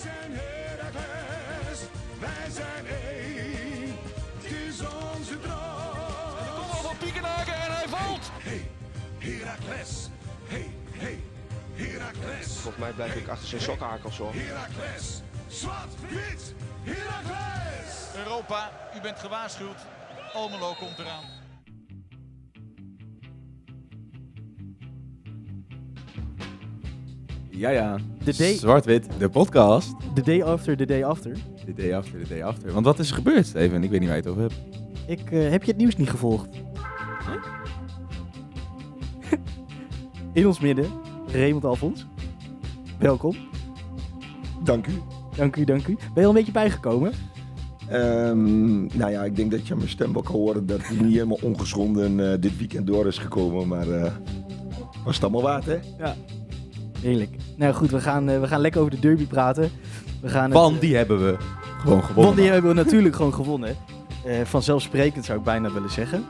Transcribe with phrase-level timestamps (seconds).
[0.00, 1.80] zijn Heracles,
[2.18, 3.96] wij zijn één.
[4.36, 6.54] Het is onze droom.
[6.54, 8.30] Kom al van Piekenhaken en hij valt.
[8.32, 8.70] Hey,
[9.18, 10.08] Heracles.
[10.46, 11.22] Hey, hey,
[11.74, 12.46] Heracles.
[12.46, 14.32] Volgens mij blijf ik achter zijn sokkenhakels hoor.
[14.34, 15.20] Heracles.
[15.48, 18.14] Zwart, wit, Heracles.
[18.16, 19.78] Europa, u bent gewaarschuwd.
[20.32, 21.39] Almelo komt eraan.
[27.60, 27.96] Ja, ja.
[28.24, 29.94] De day- Zwart-wit, de podcast.
[30.14, 31.36] The day after, the day after.
[31.66, 32.72] De day after, de day after.
[32.72, 33.82] Want wat is er gebeurd, Steven?
[33.82, 34.54] Ik weet niet waar je het over hebt.
[35.06, 36.48] Ik, eh, heb je het nieuws niet gevolgd?
[40.32, 40.86] In ons midden,
[41.32, 42.06] Raymond Alfons.
[42.98, 43.36] Welkom.
[44.64, 44.92] Dank u.
[45.36, 45.94] Dank u, dank u.
[45.94, 47.12] Ben je al een beetje bijgekomen?
[47.88, 50.96] Ehm, nou ja, ik denk dat je aan mijn stem ook kan horen dat hij
[50.96, 53.68] niet helemaal ongeschonden eh, dit weekend door is gekomen.
[53.68, 54.12] Maar eh,
[55.04, 55.78] was het allemaal waard, hè?
[57.00, 57.36] Heerlijk.
[57.60, 59.70] Nou goed, we gaan, eh, we gaan lekker over de derby praten.
[60.20, 61.36] We gaan het, Want eh, die hebben we
[61.80, 62.24] gewoon gewonnen.
[62.24, 63.76] Want die hebben we natuurlijk gewoon gewonnen.
[64.24, 66.24] Eh, vanzelfsprekend zou ik bijna willen zeggen.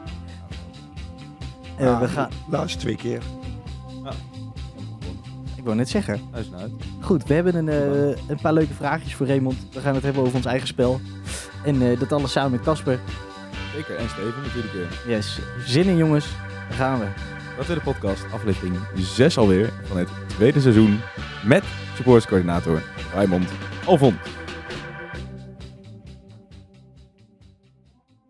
[1.76, 3.22] Eh, Ah, we gaan, Laatste twee keer.
[5.56, 6.20] ik wou net zeggen.
[6.30, 6.70] Huis en uit.
[7.00, 9.56] Goed, we hebben een, eh, een paar leuke vraagjes voor Raymond.
[9.72, 11.00] We gaan het hebben over ons eigen spel.
[11.64, 12.98] En eh, dat alles samen met Casper.
[13.74, 13.96] Zeker.
[13.96, 15.16] En Steven natuurlijk weer.
[15.16, 16.26] Yes, zin in jongens.
[16.68, 17.06] Daar gaan we.
[17.60, 21.00] Dat weer de podcast, aflevering 6 alweer van het tweede seizoen.
[21.46, 23.50] Met supportscoördinator Raymond
[23.86, 24.14] Alvon.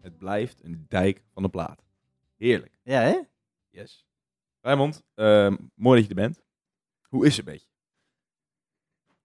[0.00, 1.82] Het blijft een dijk van de plaat.
[2.36, 2.78] Heerlijk.
[2.82, 3.20] Ja, hè?
[3.68, 4.06] Yes.
[4.60, 6.42] Raymond, ehm, mooi dat je er bent.
[7.08, 7.68] Hoe is het een beetje?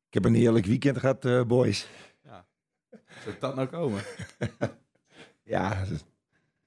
[0.07, 1.87] Ik heb een heerlijk weekend gehad, eh, boys.
[3.23, 4.01] Zou dat nou komen?
[5.43, 5.85] Ja,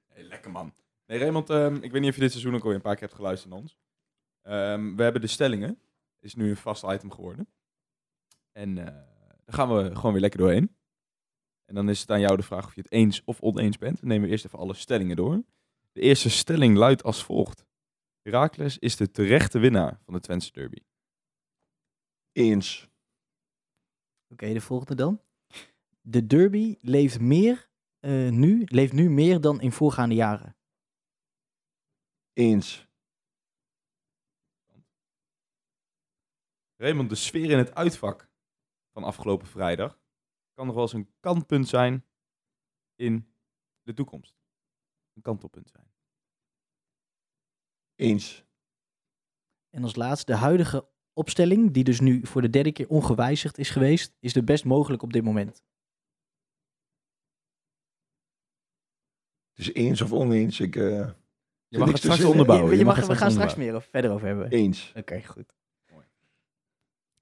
[0.08, 0.72] Hey, lekker man.
[1.08, 3.02] Nee, Raymond, ehm, ik weet niet of je dit seizoen ook al een paar keer
[3.02, 3.78] hebt geluisterd naar ons.
[4.42, 5.80] Ehm, we hebben de stellingen.
[6.20, 7.48] Is nu een vast item geworden.
[8.52, 8.84] En eh,
[9.44, 10.76] daar gaan we gewoon weer lekker doorheen.
[11.64, 14.00] En dan is het aan jou de vraag of je het eens of oneens bent.
[14.00, 15.42] Dan nemen we eerst even alle stellingen door.
[15.92, 17.66] De eerste stelling luidt als volgt.
[18.22, 20.78] Heracles is de terechte winnaar van de Twentse derby.
[22.32, 22.88] eens.
[24.28, 25.22] Oké, de volgende dan.
[26.00, 30.57] De derby leeft meer eh, nu, leeft nu meer dan in voorgaande jaren.
[32.38, 32.88] Eens.
[36.76, 38.30] Raymond, de sfeer in het uitvak
[38.92, 40.00] van afgelopen vrijdag
[40.52, 42.04] kan nog wel eens een kantpunt zijn
[42.94, 43.34] in
[43.82, 44.36] de toekomst.
[45.12, 45.92] Een kantelpunt zijn.
[47.94, 48.44] Eens.
[49.70, 53.70] En als laatste, de huidige opstelling, die dus nu voor de derde keer ongewijzigd is
[53.70, 55.64] geweest, is de best mogelijk op dit moment.
[59.50, 60.60] Het is eens of oneens.
[60.60, 61.10] Ik, eh,
[61.68, 62.72] Je mag het straks onderbouwen.
[62.72, 64.50] Je, je mag, het we gaan straks meer over, verder over hebben.
[64.50, 64.92] eens.
[64.96, 65.56] Oké, goed.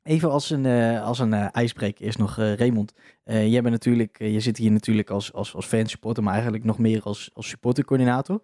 [0.02, 2.92] Even als een, eh, als een eh, ijsbreker is nog, eh, Raymond.
[3.24, 6.78] Eh, jij bent natuurlijk, je zit hier natuurlijk als, als, als fansupporter, maar eigenlijk nog
[6.78, 8.40] meer als, als supportercoördinator.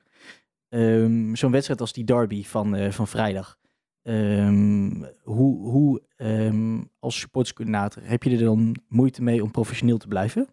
[0.69, 3.59] Ehm, Zo'n wedstrijd als die derby van, eh, van vrijdag.
[4.03, 10.09] Ehm, hoe hoe ehm, als supporterscoördinator heb je er dan moeite mee om professioneel te
[10.09, 10.49] blijven?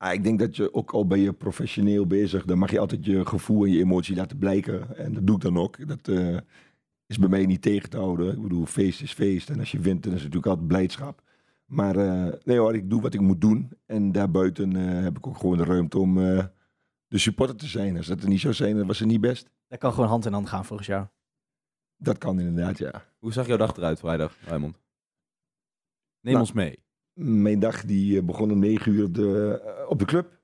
[0.00, 2.44] Ah, ik denk dat je ook al ben je professioneel bezig.
[2.44, 4.96] Dan mag je altijd je gevoel en je emotie laten blijken.
[4.96, 5.88] En dat doe ik dan ook.
[5.88, 6.36] Dat eh,
[7.06, 8.32] is bij mij niet tegen te houden.
[8.32, 9.50] Ik bedoel, feest is feest.
[9.50, 11.22] En als je wint, dan is het natuurlijk altijd blijdschap.
[11.70, 13.70] Maar eh, nee hoor, ik doe wat ik moet doen.
[13.86, 16.44] En daarbuiten eh, heb ik ook gewoon de ruimte om eh,
[17.08, 17.96] de supporter te zijn.
[17.96, 19.50] Als dat er niet zou zijn, dan was het niet best.
[19.68, 21.06] Dat kan gewoon hand in hand gaan volgens jou.
[21.96, 23.04] Dat kan inderdaad, ja.
[23.18, 24.80] Hoe zag jouw dag eruit vrijdag, Raymond?
[26.20, 26.78] Neem Nou, ons mee.
[27.22, 30.38] Mijn dag die eh, begon om negen uur op de, eh, op de club.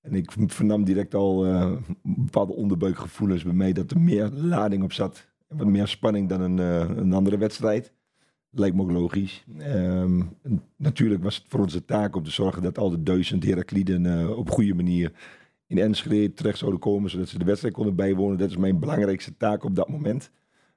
[0.00, 1.72] En ik vernam direct al eh,
[2.02, 5.28] bepaalde onderbuikgevoelens bij mij dat er meer lading op zat.
[5.48, 6.58] Wat meer spanning dan een,
[6.98, 7.92] een andere wedstrijd.
[8.50, 9.44] Lijkt me ook logisch.
[9.58, 10.22] Ehm,
[10.76, 14.38] natuurlijk was het voor onze taak om te zorgen dat al de duizend Herakliden eh,
[14.38, 15.12] op goede manier
[15.66, 18.38] in Enschede terecht zouden komen, zodat ze de wedstrijd konden bijwonen.
[18.38, 20.30] Dat is mijn belangrijkste taak op dat moment.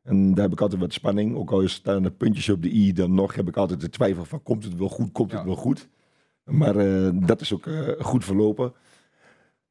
[0.04, 1.36] En daar heb ik altijd wat spanning.
[1.36, 4.26] Ook al staan er puntjes op de i, dan nog heb ik altijd de twijfel
[4.26, 5.90] van komt het wel goed, komt het wel goed.
[6.44, 8.74] Maar eh, dat is ook eh, goed verlopen.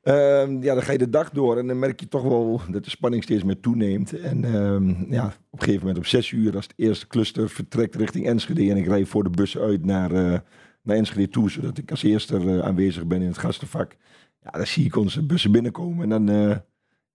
[0.02, 2.84] Ehm, ja, dan ga je de dag door en dan merk je toch wel dat
[2.84, 4.20] de spanning steeds meer toeneemt.
[4.20, 7.94] En ehm, ja, op een gegeven moment om zes uur, als het eerste cluster vertrekt
[7.94, 10.38] richting Enschede en ik rij voor de bus uit naar, eh,
[10.82, 13.96] naar Enschede toe, zodat ik als eerste aanwezig ben in het gastenvak.
[14.42, 16.36] Ja, dan zie ik onze bussen binnenkomen en dan,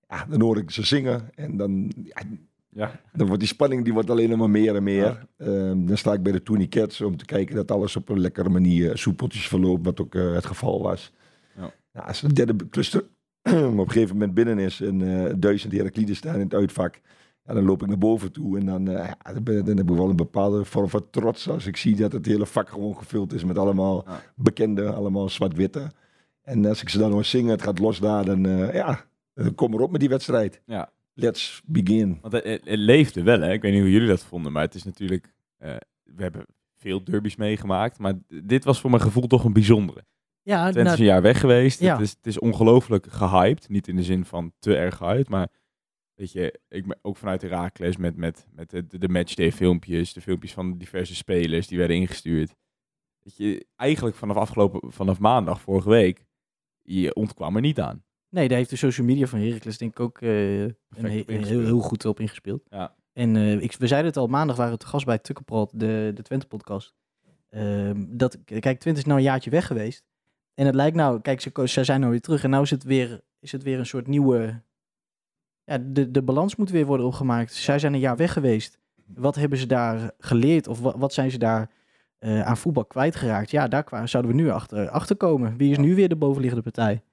[0.08, 2.22] ja, dan hoor ik ze zingen en dan, ja,
[2.78, 3.00] Ja.
[3.14, 5.26] dan wordt die spanning die wordt alleen maar meer en meer.
[5.38, 8.50] Ehm, dan sta ik bij de tourniquets om te kijken dat alles op een lekkere
[8.50, 11.12] manier soepeltjes verloopt, wat ook eh, het geval was.
[11.56, 11.74] Ja.
[11.94, 13.02] Nou, als de derde cluster
[13.44, 17.02] op een gegeven moment binnen is en eh duizend Herakliden staan in het uitvak,
[17.44, 19.90] Ja, dan loop ik naar boven toe en dan, eh, ja, dan, ben- dan heb
[19.90, 22.98] ik wel een bepaalde vorm van trots als ik zie dat het hele vak gewoon
[22.98, 24.06] gevuld is met allemaal
[24.36, 25.92] bekende, allemaal zwart-witte.
[26.42, 29.06] En als ik ze dan hoor zingen, het gaat los daar, dan eh, ja,
[29.56, 30.62] kom erop met die wedstrijd.
[30.66, 30.90] Ja.
[31.18, 32.18] Let's begin.
[32.22, 33.52] Want het, het- het leefde wel, hè.
[33.52, 35.34] Ik weet niet hoe jullie dat vonden, maar het is natuurlijk...
[35.58, 36.46] eh, we hebben
[36.76, 38.14] veel derbies meegemaakt, maar
[38.44, 40.06] dit was voor mijn gevoel toch een bijzondere.
[40.42, 41.80] Ja, Twente is een jaar weg geweest.
[41.80, 41.92] ja.
[41.94, 43.70] Het, is, het is ongelooflijk gehyped.
[43.70, 45.50] Niet in de zin van te erg gehyped, maar
[46.14, 50.22] weet je, ik ben ook vanuit Herakles met, met, met de, de matchday filmpjes, de
[50.22, 52.56] filmpjes van diverse spelers die werden ingestuurd.
[53.20, 56.26] Weet je, eigenlijk vanaf afgelopen, vanaf maandag vorige week,
[56.82, 58.04] je ontkwam er niet aan.
[58.36, 60.74] Nee, daar heeft de social media van Heracles denk ik ook eh, een
[61.26, 62.62] heel, heel goed op ingespeeld.
[62.70, 62.96] Ja.
[63.14, 66.12] En eh, ik, we zeiden het al, maandag waren we te gast bij Tukkenprot, de,
[66.14, 66.94] de Twente-podcast.
[67.50, 70.04] Ehm, dat, kijk, Twente is nou een jaartje weg geweest.
[70.54, 72.44] En het lijkt nou, kijk, ze, zijn nou weer terug.
[72.44, 74.62] En nou is het weer, is het weer een soort nieuwe...
[75.64, 77.54] Ja, de, de balans moet weer worden opgemaakt.
[77.54, 78.80] Zij zijn een jaar weg geweest.
[79.06, 80.68] Wat hebben ze daar geleerd?
[80.68, 81.72] Of wat, wat zijn ze daar
[82.18, 83.52] eh, aan voetbal kwijtgeraakt?
[83.52, 85.58] Ja, daar zouden we nu achter, achter komen.
[85.58, 87.04] Wie is nu weer de bovenliggende partij?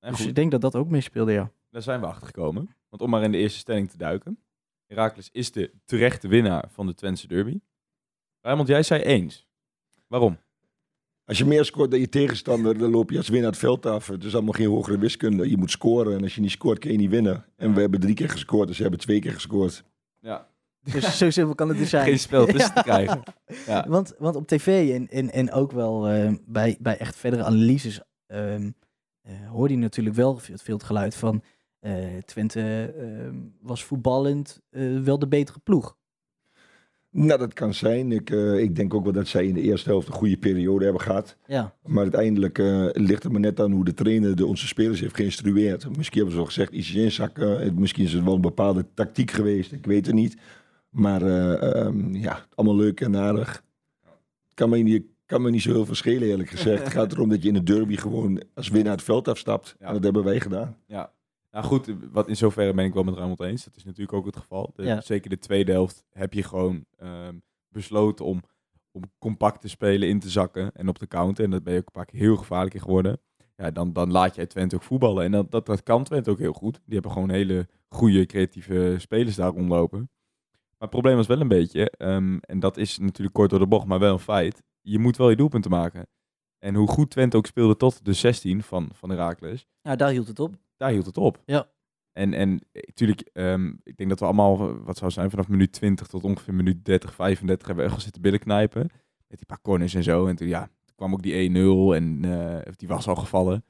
[0.00, 1.50] En dus goed, ik denk dat dat ook meespeelde, ja.
[1.70, 2.68] daar zijn we achter gekomen.
[2.88, 4.38] Want om maar in de eerste stelling te duiken.
[4.86, 7.60] Herakles is de terechte winnaar van de Twentse derby.
[8.40, 9.46] Raymond, jij zei eens.
[10.06, 10.38] Waarom?
[11.24, 14.06] Als je meer scoort dan je tegenstander, dan loop je als winnaar het veld af.
[14.06, 15.50] Het is allemaal geen hogere wiskunde.
[15.50, 17.44] Je moet scoren en als je niet scoort, kun je niet winnen.
[17.56, 19.84] En we hebben drie keer gescoord, dus ze hebben twee keer gescoord.
[20.18, 20.50] Ja,
[20.92, 22.04] Dus zo simpel kan het dus zijn.
[22.04, 23.22] geen spel tussen te krijgen.
[23.66, 23.84] Ja.
[23.88, 28.00] Want, want op tv en, en, en ook wel eh, bij, bij echt verdere analyses
[28.26, 28.68] ehm eh,
[29.50, 31.42] hoorde je natuurlijk wel veel, veel het geluid van
[31.80, 35.98] eh, Twente ehm, was voetballend eh, wel de betere ploeg.
[37.12, 38.12] Nou, dat kan zijn.
[38.12, 40.84] Ik, eh, ik denk ook wel dat zij in de eerste helft een goede periode
[40.84, 41.36] hebben gehad.
[41.46, 45.00] Ja, Maar uiteindelijk eh, ligt het maar net aan hoe de trainer de, onze spelers
[45.00, 45.96] heeft geïnstrueerd.
[45.96, 47.60] Misschien hebben ze al gezegd iets inzakken.
[47.60, 49.72] Eh, Misschien is het wel een bepaalde tactiek geweest.
[49.72, 50.36] Ik weet het niet.
[50.90, 53.64] Maar eh, ehm, ja, allemaal leuk en aardig.
[54.54, 56.82] Kan me niet, kan me niet zo heel veel schelen eerlijk gezegd.
[56.82, 59.76] Het gaat erom dat je in de derby gewoon als winnaar het veld afstapt.
[59.78, 59.86] Ja.
[59.86, 60.76] En dat hebben wij gedaan.
[60.86, 61.12] Ja.
[61.50, 63.64] Nou goed, wat in zoverre ben ik wel met Raymond eens.
[63.64, 64.70] Dat is natuurlijk ook het geval.
[64.74, 65.00] De- Ja.
[65.00, 67.34] Zeker de tweede helft heb je gewoon ehm,
[67.68, 68.42] besloten om,
[68.92, 71.44] om compact te spelen, in te zakken en op te counten.
[71.44, 73.20] En dat ben je ook een paar keer heel gevaarlijk in geworden.
[73.56, 75.24] Ja, dan, dan laat jij Twente ook voetballen.
[75.24, 76.74] En dat, dat, dat kan Twente ook heel goed.
[76.84, 79.98] Die hebben gewoon hele goede, creatieve spelers daar rondlopen.
[79.98, 83.66] Maar het probleem was wel een beetje, ehm, en dat is natuurlijk kort door de
[83.66, 84.62] bocht, maar wel een feit.
[84.80, 86.06] Je moet wel je doelpunten maken.
[86.58, 90.26] En hoe goed Twente ook speelde tot de 16 van, van Herakles, nou, daar hield
[90.28, 90.54] het op.
[90.76, 91.42] daar hield het op.
[91.46, 91.68] Ja.
[92.12, 93.20] En, en natuurlijk,
[93.82, 96.84] ik denk dat we allemaal, eh, wat zou zijn, vanaf minuut 20 tot ongeveer minuut
[96.84, 98.82] 30, 35 hebben we echt zitten billen knijpen.
[99.26, 100.26] Met die paar corners en zo.
[100.26, 103.64] En toen, ja, toen kwam ook die 1-0 en eh, die was al gevallen.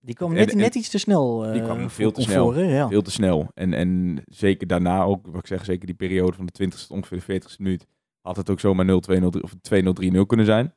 [0.00, 1.44] Die kwam net, en- net iets te snel.
[1.46, 2.60] eh Die kwam veel te snel.
[2.60, 2.88] Ja.
[2.88, 3.48] Veel te snel.
[3.54, 6.90] En, en zeker daarna ook, wat ik zeg, zeker die periode van de 20ste tot
[6.90, 7.86] ongeveer de 40ste minuut,
[8.26, 8.92] had het ook zomaar 0-2, 0-3
[9.40, 10.74] of 2-0, 3-0 kunnen zijn.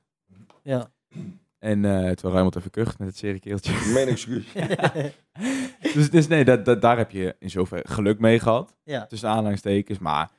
[0.64, 0.92] Ja.
[1.60, 3.74] En eh terwijl Rijmond even kucht met het seriekeeltje.
[3.94, 4.46] Mijn excuus.
[5.94, 8.76] dus, dus nee, dat, dat, daar heb je in zover geluk mee gehad.
[8.84, 9.06] ja.
[9.06, 10.00] tussen aanhalingstekens.
[10.00, 10.32] Maar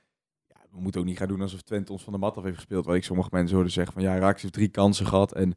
[0.46, 2.56] ja, we moeten ook niet gaan doen alsof Twente ons van de mat af heeft
[2.56, 2.86] gespeeld.
[2.86, 5.32] Waar ik sommige mensen hoorde zeggen van ja, Raaks heeft drie kansen gehad.
[5.34, 5.54] En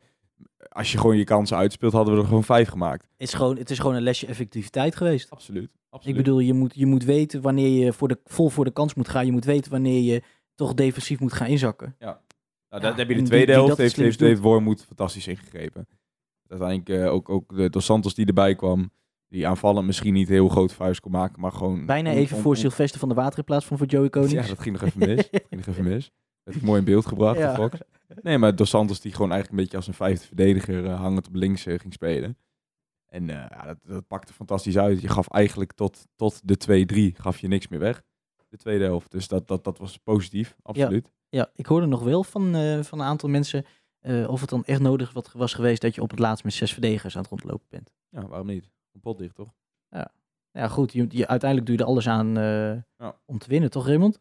[0.70, 3.04] als je gewoon je kansen uitspeelt, hadden we er gewoon vijf gemaakt.
[3.18, 5.30] Het, is gewoon, het is gewoon een lesje effectiviteit geweest.
[5.30, 5.64] Absoluut.
[5.64, 6.18] Ik absoluut.
[6.18, 9.10] bedoel, je moet, je moet weten wanneer je voor de, vol voor de kans moet
[9.10, 9.26] gaan.
[9.26, 10.22] Je moet weten wanneer je
[10.56, 11.96] toch defensief moet gaan inzakken.
[12.00, 12.16] nou,
[12.70, 13.70] ja, dat heb je de tweede die helft.
[13.70, 14.20] dat Heeft, heeft.
[14.20, 15.88] David Wormoed fantastisch ingegrepen.
[16.48, 18.92] Uiteindelijk eh, ook, ook de Dos Santos die erbij kwam.
[19.28, 21.86] Die aanvallend misschien niet heel groot vuist kon maken, maar gewoon...
[21.86, 24.34] Bijna even voor Sylvester van de Water in plaats van voor Joey Konings.
[24.34, 25.30] Ja, dat ging nog even mis.
[25.32, 26.12] dat ging nog even mis.
[26.44, 27.56] Dat mooi in beeld gebracht, Ja.
[27.56, 27.78] Fox.
[28.22, 31.28] Nee, maar Dos Santos die gewoon eigenlijk een beetje als een vijfde verdediger eh, hangend
[31.28, 32.38] op links eh, ging spelen.
[33.06, 35.02] En eh, ja, dat, dat pakte fantastisch uit.
[35.02, 38.04] Je gaf eigenlijk tot, tot de 2-3 gaf je niks meer weg.
[38.54, 39.12] De tweede helft.
[39.12, 41.12] Dus dat, dat, dat was positief, absoluut.
[41.30, 43.66] Ja, ik hoorde nog wel van, eh, van een aantal mensen
[44.00, 46.54] eh, of het dan echt nodig wat, was geweest dat je op het laatst met
[46.54, 47.92] zes verdedigers aan het rondlopen bent.
[48.10, 48.70] Ja, waarom niet?
[48.92, 49.54] Een pot dicht, toch?
[50.52, 53.20] Ja, goed, je, je, uiteindelijk doe je er alles aan eh, Ja.
[53.26, 54.20] om te winnen, toch Raymond?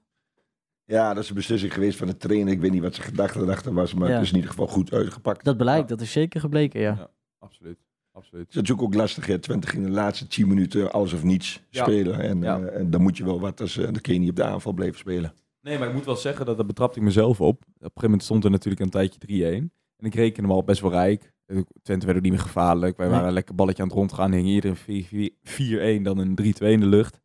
[0.85, 2.53] Ja, dat is een beslissing geweest van de trainer.
[2.53, 4.15] Ik weet niet wat zijn gedachte erachter was, maar Ja.
[4.15, 5.45] het is in ieder geval goed uitgepakt.
[5.45, 5.87] Dat beleid, Ja.
[5.87, 6.95] dat is zeker gebleken, ja.
[6.99, 7.11] Ja.
[7.39, 7.79] Absoluut.
[8.13, 8.41] Absoluut.
[8.45, 9.27] Het is natuurlijk ook lastig.
[9.27, 9.39] Hè.
[9.39, 11.83] Twente ging de laatste 10 minuten alles of niets Ja.
[11.83, 12.21] spelen.
[12.21, 12.61] En, Ja.
[12.61, 14.45] eh, en dan moet je wel wat als uh, de kun je niet op de
[14.45, 15.35] aanval bleven spelen.
[15.61, 17.57] Nee, maar ik moet wel zeggen, dat, dat betrapte ik mezelf op.
[17.57, 19.71] Op een gegeven moment stond er natuurlijk een tijdje 3-1.
[19.97, 21.33] En ik reken hem al best wel rijk.
[21.83, 22.97] Twente werd ook niet meer gevaarlijk.
[22.97, 24.33] Wij waren een lekker balletje aan het rondgaan.
[24.33, 27.21] Hing ieder een 4-1, dan een 3-2 in de lucht.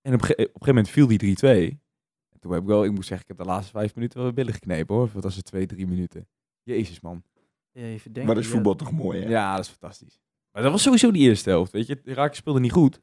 [0.00, 1.80] En op, een ge- op een gegeven moment viel die 3-2.
[2.32, 4.26] En toen heb ik wel, ik moet zeggen, ik heb de laatste vijf minuten wel
[4.26, 5.10] weer billen geknepen hoor.
[5.12, 6.28] Wat was het, twee, drie minuten.
[6.62, 7.22] Jezus man.
[7.72, 8.54] Even denken, maar dat is ja.
[8.54, 9.28] voetbal toch mooi, hè?
[9.28, 10.20] Ja, dat is fantastisch.
[10.52, 12.00] Maar dat was sowieso die eerste helft, weet je.
[12.04, 13.00] Raak speelde niet goed.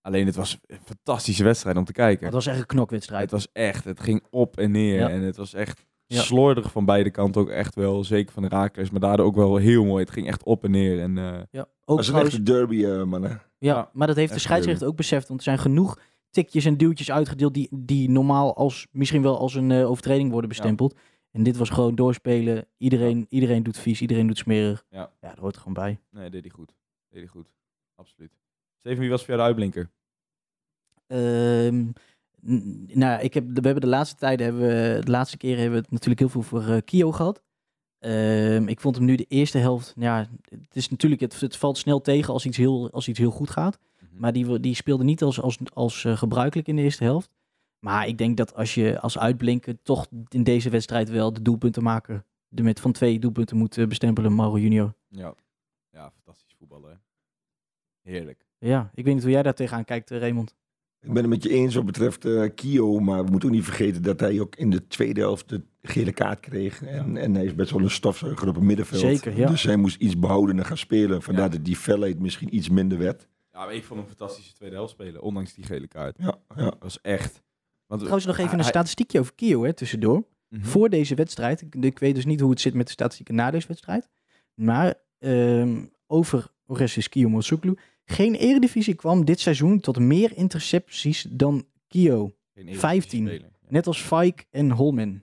[0.00, 2.24] Alleen het was een fantastische wedstrijd om te kijken.
[2.24, 3.22] Het was echt een knokwedstrijd.
[3.22, 4.98] Het was echt, het ging op en neer.
[4.98, 5.08] Ja.
[5.08, 6.20] En het was echt Ja.
[6.20, 8.04] slordig van beide kanten ook echt wel.
[8.04, 10.04] Zeker van de Raakles, maar daardoor ook wel heel mooi.
[10.04, 11.00] Het ging echt op en neer.
[11.00, 13.42] En eh, ja, ook een trouwens, echte derby, eh mannen.
[13.58, 15.28] ja, maar dat heeft de echt scheidsrechter ook beseft.
[15.28, 15.98] Want er zijn genoeg
[16.30, 20.48] tikjes en duwtjes uitgedeeld die, die normaal als, misschien wel als een eh, overtreding worden
[20.48, 20.98] bestempeld.
[21.30, 22.66] En dit was gewoon doorspelen.
[22.76, 24.84] Iedereen, iedereen doet vies, iedereen doet smerig.
[24.90, 25.12] Ja.
[25.20, 26.00] ja, dat hoort er gewoon bij.
[26.10, 26.74] nee, deed hij goed.
[27.08, 27.50] Deed hij goed.
[27.94, 28.32] Absoluut.
[28.78, 29.90] Steven, wie was voor jou de uitblinker?
[31.06, 31.86] Ehm,
[32.98, 35.82] nou, ik heb, we hebben de laatste tijden, hebben we, de laatste keren hebben we
[35.82, 37.42] het natuurlijk heel veel voor eh, Kio gehad.
[37.98, 41.78] Ehm, ik vond hem nu de eerste helft, ja, het is natuurlijk, het, het valt
[41.78, 43.78] snel tegen als iets heel, als iets heel goed gaat.
[44.10, 47.30] Maar die, die speelde niet als, als, als eh, gebruikelijk in de eerste helft.
[47.78, 51.82] Maar ik denk dat als je als uitblinker toch in deze wedstrijd wel de doelpunten
[51.82, 54.94] maken, de met van twee doelpunten moet eh, bestempelen, Mauro Junior.
[55.08, 55.34] Ja.
[55.90, 56.90] Ja, fantastisch voetballen.
[56.90, 56.96] hè.
[58.10, 58.46] Heerlijk.
[58.58, 60.56] Ja, ik weet niet hoe jij daar tegenaan kijkt, eh, Raymond.
[61.00, 63.64] Ik ben het met je eens wat betreft eh, Kio, maar we moeten ook niet
[63.64, 66.82] vergeten dat hij ook in de tweede helft de gele kaart kreeg.
[66.82, 69.00] En, en hij is best wel een stofzuiger op het middenveld.
[69.00, 69.48] Zeker, ja.
[69.48, 71.22] Dus hij moest iets behouden en gaan spelen.
[71.22, 71.50] Vandaar Ja.
[71.50, 73.28] dat die felheid misschien iets minder werd.
[73.52, 76.16] Ja, maar ik vond hem een fantastische tweede helft spelen, ondanks die gele kaart.
[76.18, 76.64] Ja, ja.
[76.64, 77.42] Dat was echt...
[77.88, 80.24] Want, Trouwens nog even een statistiekje over Kio hè, tussendoor.
[80.48, 80.64] Mhm.
[80.64, 81.60] voor deze wedstrijd.
[81.60, 84.08] Ik, ik weet dus niet hoe het zit met de statistieken na deze wedstrijd.
[84.54, 87.76] Maar ehm, over Orestes Kio Motsuklu.
[88.04, 92.24] Geen eredivisie kwam dit seizoen tot meer intercepties dan Kio.
[92.24, 93.26] Geen Eredivisie 15.
[93.26, 93.40] speler.
[93.40, 93.66] Ja.
[93.68, 95.22] Net als Fike en Holman.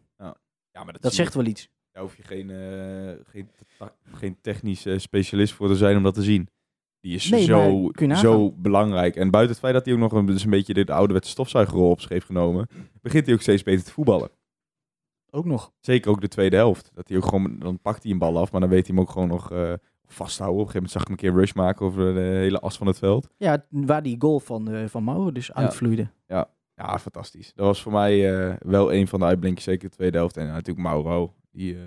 [0.76, 1.70] Ja, maar dat, Dat zegt wel iets.
[1.92, 3.50] Daar hoef je geen, eh, geen,
[4.04, 6.50] geen technisch eh, specialist voor te zijn om dat te zien.
[7.06, 9.16] Die is Nee, zo, zo belangrijk.
[9.16, 11.90] En buiten het feit dat hij ook nog een, dus een beetje de ouderwetse stofzuigerrol
[11.90, 12.68] op zich heeft genomen,
[13.02, 14.30] begint hij ook steeds beter te voetballen.
[15.30, 15.72] Ook nog.
[15.80, 16.92] Zeker ook de tweede helft.
[16.94, 19.04] Dat hij ook gewoon, dan pakt hij een bal af, maar dan weet hij hem
[19.04, 19.74] ook gewoon nog eh,
[20.06, 20.62] vasthouden.
[20.62, 22.78] Op een gegeven moment zag ik hem een keer rush maken over de hele as
[22.78, 23.30] van het veld.
[23.38, 26.08] Ja, waar die goal van, eh van Mauro dus uitvloeide.
[26.28, 27.54] Ja, fantastisch.
[27.56, 30.38] Dat was voor mij eh, wel een van de uitblinkers, zeker de tweede helft.
[30.38, 31.78] En natuurlijk Mauro, die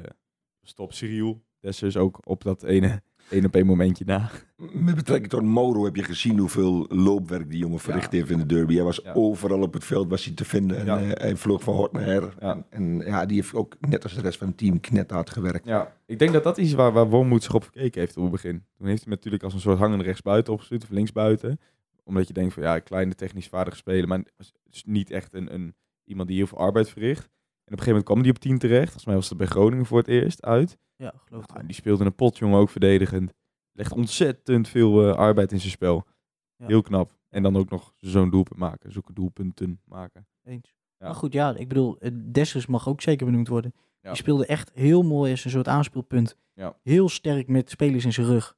[0.63, 1.43] stopt Cyril.
[1.61, 4.31] Dessers ook op dat ene één op één momentje na.
[4.73, 8.47] Met betrekking tot Mauro heb je gezien hoeveel loopwerk die jongen verricht heeft in de
[8.47, 8.75] derby.
[8.75, 9.13] Hij was Ja.
[9.13, 10.79] overal op het veld was hij te vinden.
[10.79, 11.01] En, Ja.
[11.01, 12.35] eh, hij vloog van hort naar her.
[12.41, 12.53] Ja.
[12.53, 15.67] En, en ja, die heeft ook net als de rest van het team knethard gewerkt.
[15.67, 18.33] Ja, ik denk dat dat is waar, waar Wormoed zich op gekeken heeft op het
[18.33, 18.65] begin.
[18.79, 21.61] Toen heeft hij natuurlijk als een soort hangende rechtsbuiten opgestuurd, of linksbuiten.
[22.05, 25.55] Omdat je denkt van ja, kleine technisch vaardige speler, maar het is niet echt een,
[25.55, 27.23] een, iemand die heel veel arbeid verricht.
[27.23, 28.83] En op een gegeven moment kwam die op 10 terecht.
[28.85, 30.79] Volgens mij was het bij Groningen voor het eerst uit.
[30.99, 31.57] Ja, geloof ik.
[31.57, 33.33] Ja, die speelde een pot, jongen, ook verdedigend.
[33.73, 36.07] Legt ontzettend veel eh, arbeid in zijn spel.
[36.57, 36.67] Ja.
[36.67, 37.17] Heel knap.
[37.29, 40.27] En dan ook nog zo'n doelpunt maken, zulke doelpunten maken.
[40.43, 40.75] Eens.
[40.97, 41.07] Ja.
[41.07, 43.75] Maar goed, ja, ik bedoel, eh, Dessers mag ook zeker benoemd worden.
[44.01, 44.09] Ja.
[44.09, 46.37] Die speelde echt heel mooi als een soort aanspeelpunt.
[46.53, 46.79] Ja.
[46.83, 48.57] Heel sterk met spelers in zijn rug.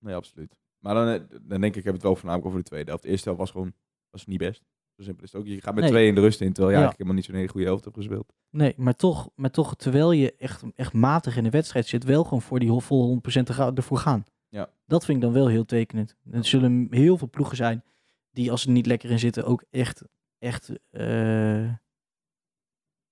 [0.00, 0.56] Nee, absoluut.
[0.78, 3.02] Maar dan, eh, dan denk ik, ik heb het wel voornamelijk over de tweede helft.
[3.02, 3.72] De eerste helft was gewoon
[4.10, 4.62] was niet best.
[5.00, 5.46] Zo simpel is het ook.
[5.46, 5.92] Je gaat met Nee.
[5.92, 6.82] twee in de rust in, terwijl je Ja.
[6.82, 8.32] eigenlijk helemaal niet zo'n hele goede helft hebt gespeeld.
[8.50, 12.24] Nee, maar toch, maar toch terwijl je echt, echt matig in de wedstrijd zit, wel
[12.24, 14.24] gewoon voor die volle 100% te ga- ervoor gaan.
[14.48, 14.70] Ja.
[14.86, 16.16] Dat vind ik dan wel heel tekenend.
[16.30, 17.84] Er zullen heel veel ploegen zijn
[18.30, 20.02] die, als ze niet lekker in zitten, ook echt,
[20.38, 21.72] echt eh,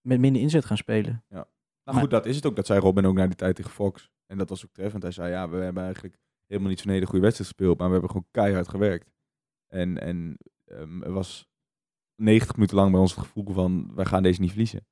[0.00, 1.24] met minder inzet gaan spelen.
[1.28, 1.46] Nou
[1.84, 2.56] Maar- goed, dat is het ook.
[2.56, 4.10] Dat zei Robin ook na die tijd tegen Fox.
[4.26, 5.02] En dat was ook treffend.
[5.02, 7.92] Hij zei, ja, we hebben eigenlijk helemaal niet zo'n hele goede wedstrijd gespeeld, maar we
[7.92, 9.10] hebben gewoon keihard gewerkt.
[9.66, 11.48] En, en ehm, er was
[12.18, 14.78] 90 minuten lang bij ons het gevoel van, wij gaan deze niet verliezen.
[14.78, 14.86] En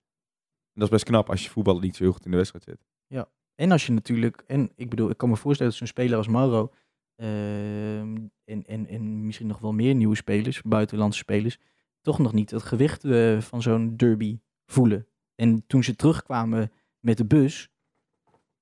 [0.73, 2.85] dat is best knap als je voetballer niet zo heel goed in de wedstrijd zit.
[3.54, 6.28] En als je natuurlijk, en ik bedoel, ik kan me voorstellen dat zo'n speler als
[6.28, 6.73] Mauro
[7.14, 11.59] ehm, en, en, en misschien nog wel meer nieuwe spelers, buitenlandse spelers,
[12.00, 15.06] toch nog niet het gewicht eh, van zo'n derby voelen.
[15.35, 17.68] En toen ze terugkwamen met de bus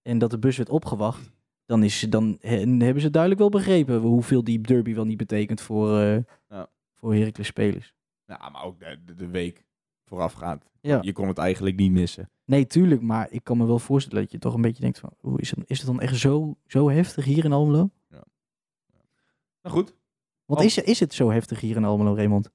[0.02, 1.30] en dat de bus werd opgewacht,
[1.66, 5.61] dan, is, dan he- hebben ze duidelijk wel begrepen hoeveel die derby wel niet betekent
[5.61, 6.18] voor, eh
[6.49, 6.68] Ja.
[6.94, 7.94] voor Heracles spelers.
[8.26, 9.64] Ja, maar ook de, de, de week
[10.04, 10.64] voorafgaand.
[10.81, 10.99] Ja.
[11.02, 12.31] Je kon het eigenlijk niet missen.
[12.45, 15.11] Nee, tuurlijk, maar ik kan me wel voorstellen dat je toch een beetje denkt van,
[15.21, 17.90] hoe is, het, is het dan echt zo, zo heftig hier in Almelo?
[19.62, 19.95] Nou goed,
[20.45, 20.66] Want Oh.
[20.66, 22.50] is, is het zo heftig hier in Almelo, Raymond?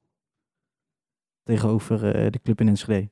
[1.43, 3.09] Tegenover eh, de club in Enschede.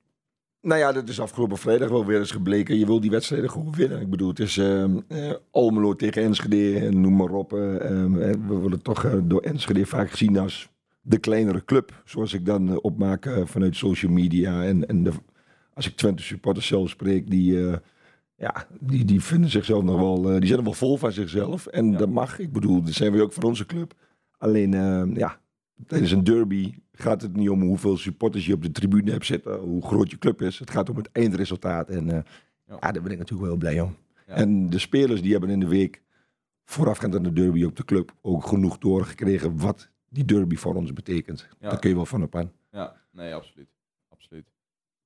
[0.61, 2.77] Nou ja, dat is afgelopen vrijdag wel weer eens gebleken.
[2.77, 4.01] Je wil die wedstrijden gewoon winnen.
[4.01, 7.53] Ik bedoel, het is ehm, eh, Almelo tegen Enschede en noem maar op.
[7.53, 10.69] eh, ehm, eh, we worden toch eh, door Enschede vaak gezien als
[11.07, 12.01] de kleinere club.
[12.05, 14.63] Zoals ik dan eh, opmaak eh, vanuit social media.
[14.63, 15.11] En, en de,
[15.73, 17.77] als ik Twente supporters zelf spreek, die, eh,
[18.35, 20.21] ja, die, die vinden zichzelf nog wel...
[20.21, 21.65] die zijn er wel vol van zichzelf.
[21.67, 21.97] En Ja.
[21.97, 22.39] dat mag.
[22.39, 23.93] Ik bedoel, dat zijn we ook van onze club.
[24.37, 25.39] Alleen, ehm, ja,
[25.87, 29.59] tijdens een derby gaat het niet om hoeveel supporters je op de tribune hebt zitten,
[29.59, 30.59] hoe groot je club is.
[30.59, 31.89] Het gaat om het eindresultaat.
[31.89, 32.19] En eh,
[32.67, 32.77] Ja.
[32.81, 32.91] ja.
[32.91, 33.95] daar ben ik natuurlijk wel heel blij om.
[34.27, 34.33] Ja.
[34.33, 36.01] En de spelers die hebben in de week
[36.65, 40.93] voorafgaand aan de derby op de club ook genoeg doorgekregen wat die derby voor ons
[40.93, 41.47] betekent.
[41.59, 41.69] Ja.
[41.69, 42.51] Daar kun je wel van op aan.
[42.71, 43.69] Ja, nee, absoluut.
[44.09, 44.51] absoluut.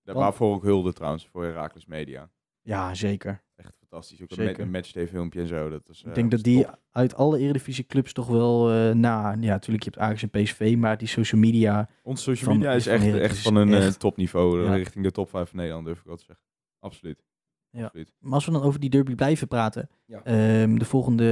[0.03, 2.29] Daar Want- waarvoor ook hulde trouwens, voor Heracles Media.
[2.61, 3.41] Ja, zeker.
[3.55, 4.21] Echt fantastisch.
[4.21, 4.49] Ook Zeker.
[4.51, 5.69] een, ma- een matchday-filmpje en zo.
[5.69, 6.79] Dat is, Ik eh, denk dat is die top.
[6.91, 10.75] uit alle Eredivisie clubs toch wel, eh na, ja, natuurlijk je hebt Ajax en PSV,
[10.77, 13.73] maar die social media, Onze social van- media is van echt, Heracles echt van een
[13.73, 14.59] eh, echt- topniveau.
[14.61, 14.75] eh, Ja.
[14.75, 16.45] Richting de top 5 van Nederland, durf ik wel te zeggen.
[16.79, 17.23] Absoluut.
[17.71, 17.83] Ja.
[17.85, 18.11] Absoluut.
[18.19, 20.23] maar als we dan over die derby blijven praten, Ja.
[20.23, 21.23] ehm, de, volgende,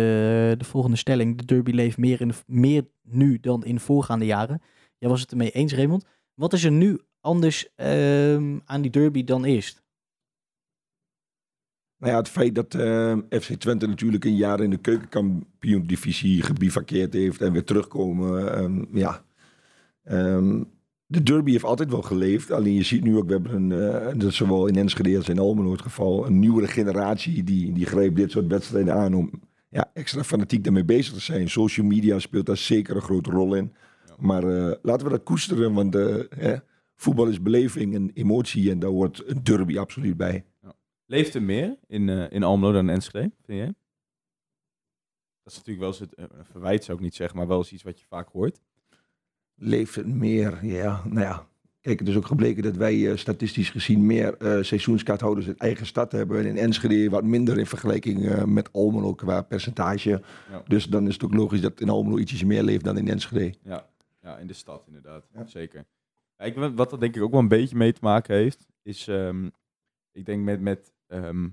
[0.58, 4.62] de volgende stelling, de derby leeft meer, in de, meer nu dan in voorgaande jaren.
[4.98, 6.06] Jij was het ermee eens, Raymond.
[6.34, 9.82] Wat is er nu anders ehm, aan die derby dan eerst?
[11.98, 17.14] Nou ja, het feit dat eh, FC Twente natuurlijk een jaar in de keukenkampioen-divisie gebivakkeerd
[17.14, 18.54] heeft en weer terugkomen.
[18.58, 19.24] ehm, ja.
[20.04, 20.64] Ehm,
[21.12, 22.52] de derby heeft altijd wel geleefd.
[22.52, 25.30] Alleen je ziet nu ook, we hebben een, eh, dat is zowel in Enschede als
[25.30, 29.32] in Almelo het geval, een nieuwere generatie die, die grijpt dit soort wedstrijden aan om
[29.70, 31.50] ja, extra fanatiek daarmee bezig te zijn.
[31.50, 33.74] Social media speelt daar zeker een grote rol in.
[34.06, 34.16] Ja.
[34.18, 36.56] Maar eh, laten we dat koesteren, want eh, hè,
[36.96, 40.46] voetbal is beleving en emotie en daar hoort een derby absoluut bij.
[41.06, 43.74] Leeft er meer in, in Almelo dan in Enschede, vind jij?
[45.44, 47.72] Dat is natuurlijk wel eens het, een verwijt, zou ik niet zeggen, maar wel eens
[47.72, 48.62] iets wat je vaak hoort.
[49.60, 50.66] Leeft het meer.
[50.66, 51.48] Ja, nou ja.
[51.82, 55.86] Kijk, het is ook gebleken dat wij eh, statistisch gezien meer eh seizoenskaarthouders in eigen
[55.86, 56.40] stad hebben.
[56.40, 60.22] En in Enschede wat minder in vergelijking eh, met Almelo qua percentage.
[60.52, 60.64] Ja.
[60.68, 63.54] Dus dan is het ook logisch dat in Almelo ietsjes meer leeft dan in Enschede.
[63.64, 63.90] Ja,
[64.22, 65.28] ja in de stad inderdaad.
[65.34, 65.46] Ja.
[65.46, 65.86] Zeker.
[66.38, 69.08] Ik, weet- wat er denk ik ook wel een beetje mee te maken heeft, is,
[69.08, 69.50] ehm,
[70.12, 71.44] ik denk met, met ehm,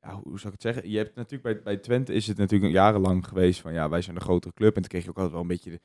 [0.00, 0.90] ja, hoe zou ik het zeggen?
[0.90, 4.16] Je hebt natuurlijk bij, bij Twente is het natuurlijk jarenlang geweest van, ja, wij zijn
[4.16, 4.74] een grotere club.
[4.74, 5.80] En toen kreeg je ook altijd wel een beetje, de-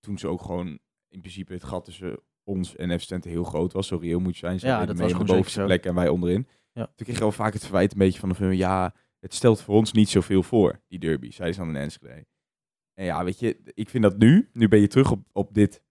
[0.00, 3.72] toen ze ook gewoon in principe het gat tussen ons en FC Twente heel groot
[3.72, 3.86] was.
[3.86, 4.60] Zo reëel moet je zijn.
[4.60, 6.46] Ze Ja, dat was de bovenste plek en wij onderin.
[6.72, 6.84] Ja.
[6.84, 9.62] Toen kreeg je al vaak het verwijt een beetje van, de film, ja, het stelt
[9.62, 11.30] voor ons niet zoveel voor, die derby.
[11.30, 12.26] Zij zijn dan in Enschede.
[12.94, 15.82] En ja, weet je, ik vind dat nu, nu ben je terug op, op dit,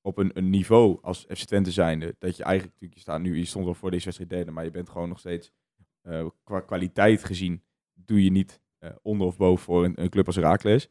[0.00, 3.38] op een, een niveau als FC Twente zijnde, dat je eigenlijk, natuurlijk, je staat nu,
[3.38, 5.52] je stond al voor deze wedstrijd derde, maar je bent gewoon nog steeds,
[6.00, 10.26] eh, qua kwaliteit gezien, doe je niet eh, onder of boven voor een, een club
[10.26, 10.88] als Heracles.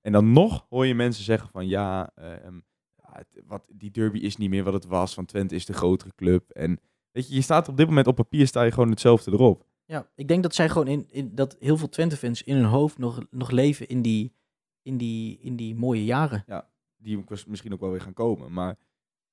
[0.00, 2.62] En dan nog hoor je mensen zeggen van, ja, ja,
[3.12, 6.12] het- wat, die derby is niet meer wat het was, van Twente is de grotere
[6.14, 6.50] club.
[6.50, 6.80] En
[7.12, 9.66] weet je, je staat op dit moment op papier, sta je gewoon hetzelfde erop.
[9.84, 12.98] Ja, ik denk dat zij gewoon in, in dat heel veel Twente-fans in hun hoofd
[12.98, 14.32] nog, nog leven in die,
[14.82, 16.44] in, die, in die mooie jaren.
[16.96, 18.52] die ook misschien ook wel weer gaan komen.
[18.52, 18.76] Maar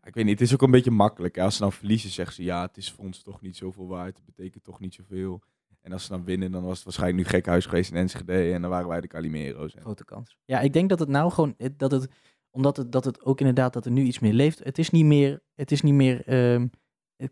[0.02, 1.36] ja, ik weet niet, het is ook een beetje makkelijk.
[1.36, 1.42] hè.
[1.44, 4.18] Als ze dan verliezen, zeggen ze ja, het is voor ons toch niet zoveel waard.
[4.18, 5.42] Het betekent toch niet zoveel.
[5.82, 8.52] En als ze dan winnen, dan was het waarschijnlijk nu gek huis geweest in Enschede.
[8.54, 9.76] En dan waren wij de Calimero's.
[9.76, 10.38] En- Grote kans.
[10.46, 12.08] Ja, ik denk dat het nou gewoon, dat het,
[12.56, 14.64] omdat het, dat het ook inderdaad, dat er nu iets meer leeft.
[14.64, 16.68] Het is niet meer, het is niet meer ehm,
[17.16, 17.32] het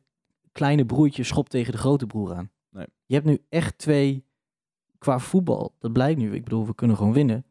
[0.52, 2.52] kleine broertje schopt tegen de grote broer aan.
[2.70, 2.86] Nee.
[3.06, 4.26] Je hebt nu echt twee,
[4.98, 7.46] qua voetbal, dat blijkt nu, ik bedoel, we kunnen gewoon winnen.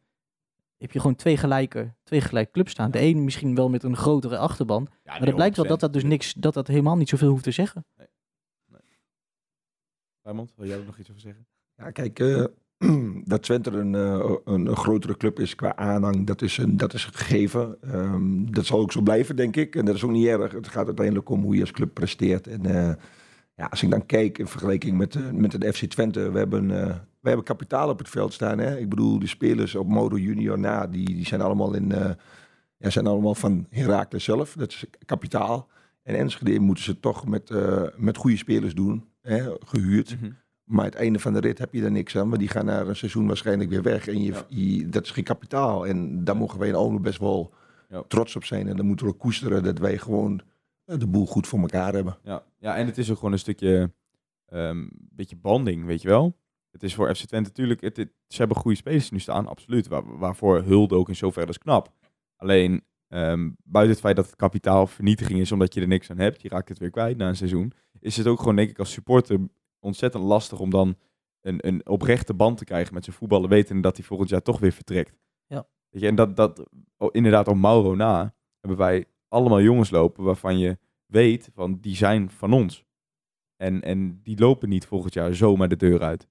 [0.77, 2.91] Heb je gewoon twee gelijke, twee gelijke clubs staan.
[2.91, 4.87] De een misschien wel met een grotere achterban.
[5.03, 7.43] Ja, Maar dat blijkt wel dat dat dus niks, dat dat helemaal niet zoveel hoeft
[7.43, 7.85] te zeggen.
[10.21, 11.47] Raymond, wil jij er nog iets over zeggen?
[11.75, 12.45] Ja, kijk, eh,
[13.25, 16.93] dat Twente een, eh, een, een grotere club is qua aanhang, dat is een, dat
[16.93, 17.77] is gegeven.
[17.81, 19.75] Ehm, dat zal ook zo blijven, denk ik.
[19.75, 20.51] En dat is ook niet erg.
[20.51, 22.47] Het gaat uiteindelijk om hoe je als club presteert.
[22.47, 22.93] En eh,
[23.55, 26.67] ja, als ik dan kijk in vergelijking met, eh, met het FC Twente, we hebben,
[27.19, 28.59] we hebben kapitaal op het veld staan.
[28.59, 28.77] Hè?
[28.77, 31.93] Ik bedoel, de spelers op Modo Junior na, die, die zijn allemaal in,
[32.77, 34.53] ja, zijn allemaal van Heracles zelf.
[34.57, 35.67] Dat is kapitaal.
[36.03, 37.51] En Enschede moeten ze toch met,
[37.97, 39.43] met goede spelers doen, hè?
[39.59, 40.17] gehuurd.
[40.63, 42.29] Maar het einde van de rit heb je daar niks aan.
[42.29, 44.07] Maar die gaan na een seizoen waarschijnlijk weer weg.
[44.07, 44.45] En je, Ja.
[44.49, 45.87] je- dat is geen kapitaal.
[45.87, 47.53] En daar mogen wij in best wel
[47.89, 48.03] Ja.
[48.07, 48.67] trots op zijn.
[48.67, 50.41] En dan moeten we ook koesteren dat wij gewoon
[50.85, 52.17] eh, de boel goed voor elkaar hebben.
[52.23, 52.43] Ja.
[52.59, 53.91] ja, en het is ook gewoon een stukje,
[54.45, 56.37] ehm beetje banding, weet je wel.
[56.71, 59.87] Het is voor FC Twente natuurlijk, het, het- ze hebben goede spelers nu staan, absoluut.
[59.87, 61.91] Waar, waarvoor hulde ook in zoverre is knap.
[62.35, 66.17] Alleen, ehm, buiten het feit dat het kapitaal vernietiging is omdat je er niks aan
[66.17, 68.79] hebt, je raakt het weer kwijt na een seizoen, is het ook gewoon, denk ik,
[68.79, 69.39] als supporter
[69.83, 70.95] ontzettend lastig om dan
[71.41, 74.59] een, een oprechte band te krijgen met zijn voetballen, weten dat hij volgend jaar toch
[74.59, 75.19] weer vertrekt.
[75.47, 75.67] Ja.
[75.89, 76.63] Weet je, en dat, dat
[76.97, 81.95] oh, inderdaad, op Mauro na, hebben wij allemaal jongens lopen waarvan je weet van die
[81.95, 82.85] zijn van ons.
[83.55, 86.27] En, en die lopen niet volgend jaar zomaar de deur uit.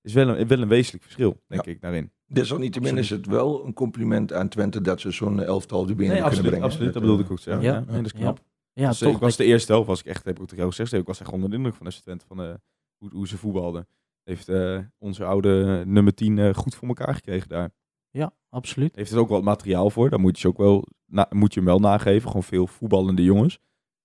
[0.00, 2.12] Is wel een, wel een wezenlijk verschil, denk ik, daarin.
[2.26, 6.24] Desalniettemin is het wel een compliment aan Twente dat ze zo'n elftal de binnen kunnen
[6.24, 6.66] absoluut, brengen.
[6.66, 6.92] absoluut.
[6.92, 7.60] Dat eh, bedoelde ik ook ja.
[7.60, 8.40] Ja, nee, dat is knap.
[8.74, 9.16] Ja, Dus, eh, toch.
[9.16, 11.20] ik was dat- de eerste helft, was ik echt, heb ik ook gezegd, ik was
[11.20, 12.54] echt onder de indruk van FC Twente, van eh,
[12.96, 13.88] hoe, hoe ze voetbalden.
[14.22, 17.70] Heeft eh, onze oude nummer 10 eh, goed voor elkaar gekregen daar.
[18.10, 18.96] ja, absoluut.
[18.96, 21.60] Heeft er ook wel het materiaal voor, daar moet je, ook wel, na- moet je
[21.60, 22.26] hem wel nageven.
[22.28, 23.58] Gewoon veel voetballende jongens.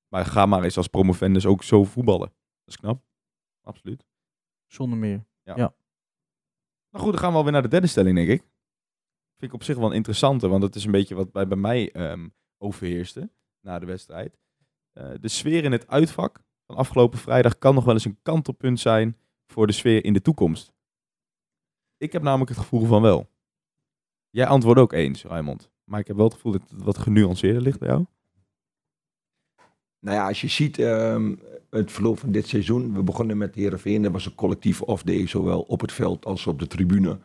[0.07, 2.27] Maar ga maar eens als promovendus ook zo voetballen.
[2.27, 3.01] Dat is knap.
[3.61, 4.05] Absoluut.
[4.67, 5.25] Zonder meer.
[6.91, 8.39] Nou goed, dan gaan we alweer naar de derde stelling, denk ik.
[9.37, 11.57] vind ik op zich wel een interessante, want het is een beetje wat bij, bij
[11.57, 12.27] mij ehm,
[12.57, 13.29] overheerste
[13.61, 14.37] na de wedstrijd.
[14.99, 18.79] Eh, de sfeer in het uitvak van afgelopen vrijdag kan nog wel eens een kantelpunt
[18.79, 20.73] zijn voor de sfeer in de toekomst.
[21.97, 23.29] Ik heb namelijk het gevoel van wel.
[24.29, 25.69] Jij antwoordt ook eens, Raymond.
[25.83, 28.05] Maar ik heb wel het gevoel dat het wat genuanceerder ligt bij jou.
[29.99, 31.35] Nou ja, als je ziet ehm,
[31.69, 32.93] het verloop van dit seizoen.
[32.93, 34.01] We begonnen met Heerenveen.
[34.01, 37.19] Dat was een collectief off-day, zowel op het veld als op de tribune.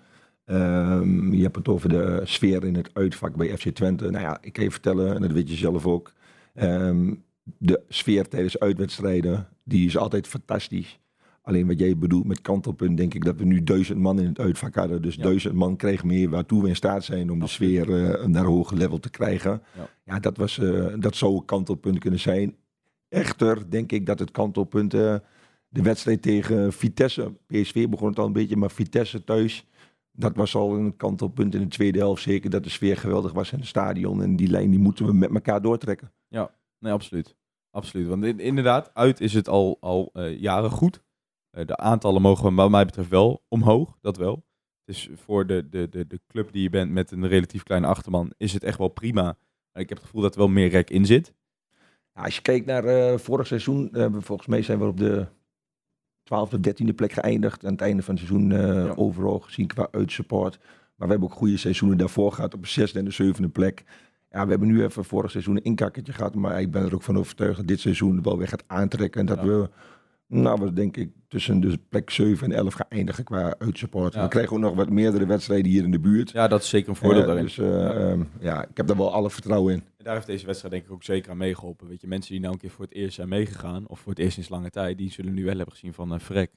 [0.45, 4.11] Ehm, je hebt het over de sfeer in het uitvak bij FC Twente.
[4.11, 6.13] Nou ja, ik kan je vertellen, en dat weet je zelf ook.
[6.55, 7.15] ehm,
[7.59, 10.99] de sfeer tijdens uitwedstrijden, die is altijd fantastisch.
[11.43, 14.39] Alleen wat jij bedoelt met kantelpunt, denk ik dat we nu duizend man in het
[14.39, 15.03] uitvak hadden.
[15.03, 15.23] Dus Ja.
[15.23, 18.51] duizend man kregen meer waartoe we in staat zijn om de sfeer eh, naar een
[18.51, 19.63] hoger level te krijgen.
[19.77, 19.89] Ja.
[20.05, 22.57] Ja, dat, was, eh, dat zou een kantelpunt kunnen zijn.
[23.09, 25.17] Echter denk ik dat het kantelpunt eh,
[25.69, 29.67] de wedstrijd tegen Vitesse, PSV begon het al een beetje, maar Vitesse thuis,
[30.13, 32.23] dat was al een kantelpunt in de tweede helft.
[32.23, 34.23] Zeker dat de sfeer geweldig was in het stadion.
[34.23, 36.13] En die lijn die moeten we met elkaar doortrekken.
[36.85, 37.37] Nee, absoluut.
[37.70, 38.07] Absoluut.
[38.07, 41.03] Want in- inderdaad, uit is het al, al eh, jaren goed.
[41.51, 44.44] Eh, de aantallen mogen wat mij betreft wel omhoog, dat wel.
[44.85, 48.33] Dus voor de, de, de, de club die je bent met een relatief kleine achterman
[48.37, 49.29] is het echt wel prima.
[49.73, 51.35] Ik heb het gevoel dat er wel meer rek in zit.
[52.14, 55.27] Ja, als je kijkt naar eh, vorig seizoen, volgens mij zijn we op de
[56.23, 57.64] 12e, 13e plek geëindigd.
[57.64, 58.92] Aan het einde van het seizoen Ja.
[58.94, 60.59] overal gezien qua uitsupport.
[60.97, 63.85] Maar we hebben ook goede seizoenen daarvoor gehad op de zesde en de zevende plek.
[64.35, 66.35] Ja, we hebben nu even vorig seizoen een inkakkertje gehad.
[66.35, 69.20] Maar ik ben er ook van overtuigd dat dit seizoen wel weer gaat aantrekken.
[69.20, 69.44] En dat Ja.
[69.44, 69.68] we,
[70.27, 74.14] nou, we denk ik tussen de plek 7 en 11 gaan eindigen qua uitsupport.
[74.14, 74.23] Ja.
[74.23, 76.31] We krijgen ook nog wat meerdere wedstrijden hier in de buurt.
[76.31, 77.44] Ja, dat is zeker een voordeel Eh, daarin.
[77.44, 79.79] Dus eh, ehm, ja, ik heb daar wel alle vertrouwen in.
[79.97, 81.88] En daar heeft deze wedstrijd denk ik ook zeker aan meegeholpen.
[81.88, 84.20] Weet je, mensen die nou een keer voor het eerst zijn meegegaan, of voor het
[84.20, 86.51] eerst sinds lange tijd, die zullen nu wel hebben gezien van eh vrek.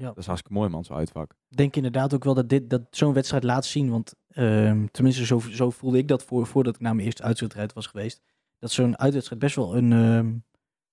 [0.00, 0.06] Ja.
[0.06, 1.34] Dat is hartstikke mooi man, zo'n uitvak.
[1.50, 3.90] Ik denk inderdaad ook wel dat, dit, dat zo'n wedstrijd laat zien.
[3.90, 7.72] Want ehm, tenminste, zo, zo voelde ik dat voor, voordat ik naar mijn eerste uitwedstrijd
[7.72, 8.20] was geweest.
[8.58, 9.92] Dat zo'n uitwedstrijd best wel een.
[9.92, 10.32] ehm,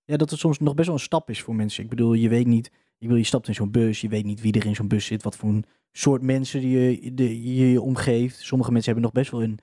[0.06, 1.84] ja, dat het soms nog best wel een stap is voor mensen.
[1.84, 2.68] Ik bedoel, je weet niet.
[2.68, 4.02] Ik bedoel, je stapt in zo'n bus.
[4.02, 5.24] Je weet niet wie er in zo'n bus zit.
[5.24, 8.40] Wat voor een soort mensen die je, de, je je omgeeft.
[8.40, 9.60] Sommige mensen hebben nog best wel een,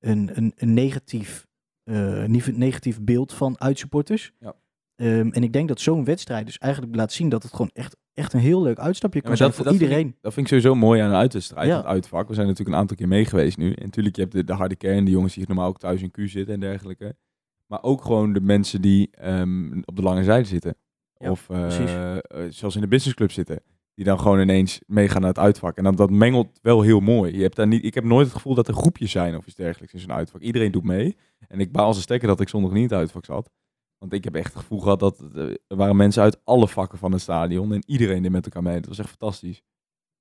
[0.00, 1.46] een, een, een negatief,
[1.84, 4.32] eh, nief- negatief beeld van uitsupporters.
[4.38, 4.54] Ja.
[4.96, 7.96] Ehm, en ik denk dat zo'n wedstrijd dus eigenlijk laat zien dat het gewoon echt,
[8.14, 10.16] echt een heel leuk uitstapje kan zijn dat- voor dat vind iedereen.
[10.20, 11.76] Dat vind ik sowieso mooi aan een uitwedstrijd, Ja.
[11.76, 12.28] het uitvak.
[12.28, 13.72] We zijn natuurlijk een aantal keer mee geweest nu.
[13.72, 16.10] En natuurlijk, je hebt de, de harde kern, de jongens die normaal ook thuis in
[16.10, 17.16] Q zitten en dergelijke.
[17.66, 20.76] Maar ook gewoon de mensen die ehm, op de lange zijde zitten.
[21.16, 23.60] Ja, of eh, eh, zoals in de businessclub zitten.
[23.94, 25.76] Die dan gewoon ineens meegaan naar het uitvak.
[25.76, 27.36] En dan, dat mengelt wel heel mooi.
[27.36, 29.54] Je hebt daar niet, ik heb nooit het gevoel dat er groepjes zijn of iets
[29.56, 30.40] dergelijks in zo'n uitvak.
[30.40, 31.16] Iedereen doet mee.
[31.48, 33.50] En ik baal als een stekker dat ik zondag niet in het uitvak zat.
[33.98, 36.98] Want ik heb echt het gevoel gehad dat eh, er waren mensen uit alle vakken
[36.98, 37.72] van het stadion.
[37.72, 38.80] En iedereen deed met elkaar mee.
[38.80, 39.62] Dat was echt fantastisch.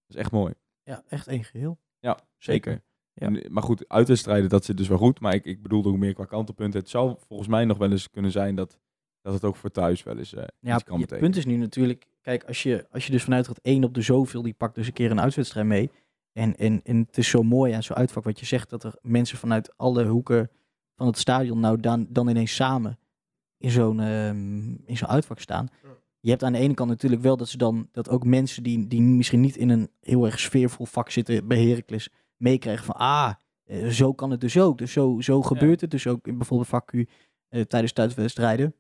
[0.06, 0.54] Dat is echt mooi.
[0.84, 1.80] Ja, echt één geheel.
[2.00, 2.84] Ja, zeker.
[3.14, 3.28] Ja.
[3.28, 5.20] En, maar goed, uitwedstrijden, dat zit dus wel goed.
[5.20, 6.80] Maar ik, ik bedoelde ook meer qua kantelpunten.
[6.80, 8.80] Het zou volgens mij nog wel eens kunnen zijn dat,
[9.22, 11.20] dat het ook voor thuis wel eens eh Ja, kan je betekenen.
[11.20, 14.02] punt is nu natuurlijk, kijk, als je, als je dus vanuit gaat één op de
[14.02, 15.92] zoveel, die pakt dus een keer een uitwedstrijd mee.
[16.32, 18.96] En, en, en het is zo mooi aan zo'n uitvak wat je zegt, dat er
[19.02, 20.50] mensen vanuit alle hoeken
[20.96, 22.98] van het stadion nou dan, dan ineens samen
[23.64, 25.68] in zo'n ehm, in zo'n uitvak staan.
[26.20, 28.88] Je hebt aan de ene kant natuurlijk wel dat ze dan, dat ook mensen die,
[28.88, 33.34] die misschien niet in een heel erg sfeervol vak zitten bij Heracles, meekrijgen van, ah,
[33.64, 34.78] eh, zo kan het dus ook.
[34.78, 38.76] Dus zo, zo gebeurt het dus ook in bijvoorbeeld vak Q eh, tijdens thuiswedstrijden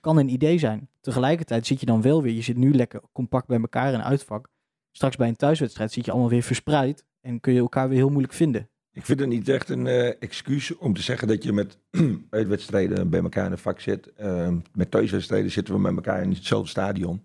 [0.00, 0.88] kan een idee zijn.
[1.00, 4.04] Tegelijkertijd zit je dan wel weer, je zit nu lekker compact bij elkaar in een
[4.04, 4.48] uitvak.
[4.90, 8.10] Straks bij een thuiswedstrijd zit je allemaal weer verspreid en kun je elkaar weer heel
[8.10, 8.68] moeilijk vinden.
[8.92, 11.78] Ik vind het niet echt een eh, excuus om te zeggen dat je met
[12.30, 14.12] uitwedstrijden bij elkaar in een vak zit.
[14.12, 17.22] Ehm, met thuiswedstrijden zitten we met elkaar in hetzelfde stadion.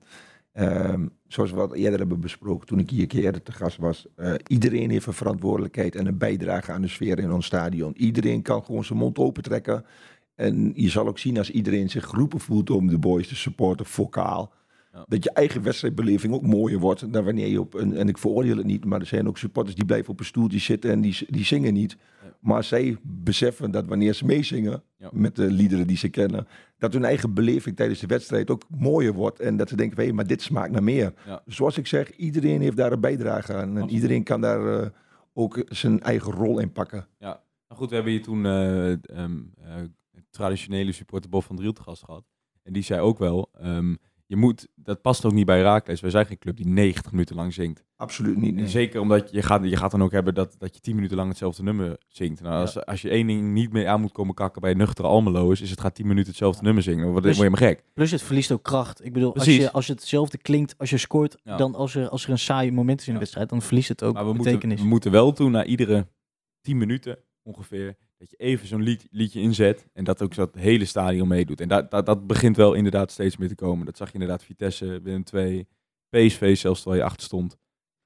[0.51, 4.07] Ehm, zoals we wat eerder hebben besproken toen ik hier een keer te gast was.
[4.15, 7.97] Eh, iedereen heeft een verantwoordelijkheid en een bijdrage aan de sfeer in ons stadion.
[7.97, 9.85] Iedereen kan gewoon zijn mond open trekken.
[10.35, 13.85] En je zal ook zien als iedereen zich geroepen voelt om de boys te supporten,
[13.85, 14.53] vocaal.
[14.95, 15.05] Ja.
[15.07, 17.93] Dat je eigen wedstrijdbeleving ook mooier wordt dan wanneer je op een.
[17.95, 20.59] En ik veroordeel het niet, maar er zijn ook supporters die blijven op een stoeltje
[20.59, 21.97] zitten en die, die zingen niet.
[22.39, 25.09] Maar zij beseffen dat wanneer ze meezingen Ja.
[25.13, 29.13] met de liederen die ze kennen, dat hun eigen beleving tijdens de wedstrijd ook mooier
[29.13, 29.39] wordt.
[29.39, 31.13] En dat ze denken: hé, maar dit smaakt naar meer.
[31.25, 31.41] Ja.
[31.45, 33.59] Zoals ik zeg, iedereen heeft daar een bijdrage aan.
[33.61, 33.91] En Absoluut.
[33.91, 34.89] iedereen kan daar eh,
[35.33, 37.07] ook zijn eigen rol in pakken.
[37.19, 39.73] Nou goed, we hebben hier toen eh, ehm, eh,
[40.29, 42.23] traditionele supporter Bob van Driel te gast gehad.
[42.63, 43.95] En die zei ook wel, ehm,
[44.27, 45.99] je moet, dat past ook niet bij Raakles.
[46.01, 47.83] Wij zijn geen club die 90 minuten lang zingt.
[47.95, 48.55] Absoluut niet.
[48.55, 48.67] Nee.
[48.67, 51.29] zeker omdat je gaat, je gaat dan ook hebben dat, dat je 10 minuten lang
[51.29, 52.41] hetzelfde nummer zingt.
[52.41, 55.61] Nou, als, als je één ding niet meer aan moet komen kakken bij nuchtere Almelo's,
[55.61, 57.03] is het gaat 10 minuten hetzelfde nummer zingen.
[57.03, 57.83] Dan word je maar gek.
[57.93, 59.05] Plus het verliest ook kracht.
[59.05, 61.57] Ik bedoel, als, je, als het hetzelfde klinkt als je scoort, Ja.
[61.57, 64.03] dan als er, als er een saai moment is in de wedstrijd, dan verliest het
[64.03, 64.81] ook Maar we moeten, betekenis.
[64.81, 66.07] we moeten wel toe na iedere
[66.61, 70.55] 10 minuten ongeveer, dat je even zo'n lied, liedje inzet en dat ook zo het
[70.55, 71.61] hele stadion meedoet.
[71.61, 73.85] En dat, dat, dat begint wel inderdaad steeds meer te komen.
[73.85, 75.67] Dat zag je inderdaad Vitesse, Willem 2,
[76.09, 77.57] PSV zelfs terwijl je achter stond.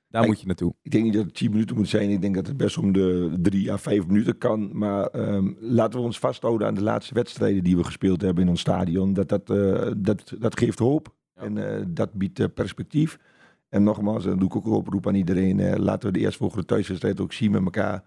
[0.09, 0.73] Daar moet je naartoe.
[0.81, 2.09] Ik denk niet dat het 10 minuten moet zijn.
[2.09, 4.77] Ik denk dat het best om de 3 à 5 minuten kan.
[4.77, 8.49] Maar ehm, laten we ons vasthouden aan de laatste wedstrijden die we gespeeld hebben in
[8.49, 9.13] ons stadion.
[9.13, 11.15] Dat, dat, eh, dat, dat geeft hoop.
[11.33, 11.41] Ja.
[11.41, 13.19] En eh, dat biedt eh, perspectief.
[13.69, 15.79] En nogmaals, dan doe ik ook een oproep aan iedereen.
[15.79, 18.03] laten we de eerstvolgende thuiswedstrijd ook zien met elkaar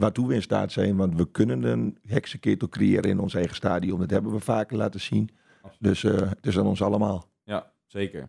[0.00, 0.96] waartoe we in staat zijn.
[0.96, 3.98] Want we kunnen een heksenketel creëren in ons eigen stadion.
[4.00, 5.30] Dat hebben we vaker laten zien.
[5.78, 7.28] Dus eh, het is aan ons allemaal.
[7.42, 8.28] Ja, zeker.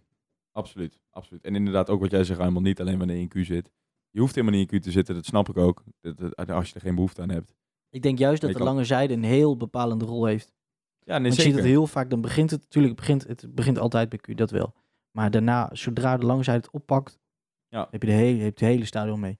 [0.52, 1.44] Absoluut, absoluut.
[1.44, 3.72] En inderdaad ook wat jij zegt, helemaal niet alleen wanneer je in Q zit.
[4.10, 5.84] Je hoeft helemaal niet in Q te zitten, dat snap ik ook.
[6.02, 7.54] Dat, dat- als je er geen behoefte aan hebt.
[7.90, 10.54] Ik denk juist dat de lange zijde een heel bepalende rol heeft.
[11.00, 13.56] Ja, nee, Want je ziet het heel vaak, dan begint het natuurlijk, het begint, het
[13.56, 14.74] begint altijd bij Q, dat wel.
[15.12, 17.20] Maar daarna, zodra de lange zijde het oppakt,
[17.68, 17.88] Ja.
[17.92, 19.40] heb je de hele, heb je het hele stadion mee.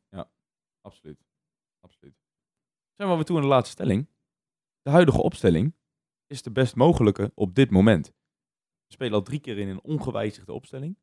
[0.82, 1.26] Absoluut.
[1.80, 2.16] Absoluut.
[2.96, 4.08] Zijn we weer toe aan de laatste stelling.
[4.82, 5.74] De huidige opstelling
[6.28, 8.08] is de best mogelijke op dit moment.
[8.88, 10.98] We spelen al drie keer in een ongewijzigde opstelling.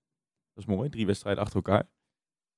[0.55, 1.89] Dat is mooi, drie wedstrijden achter elkaar.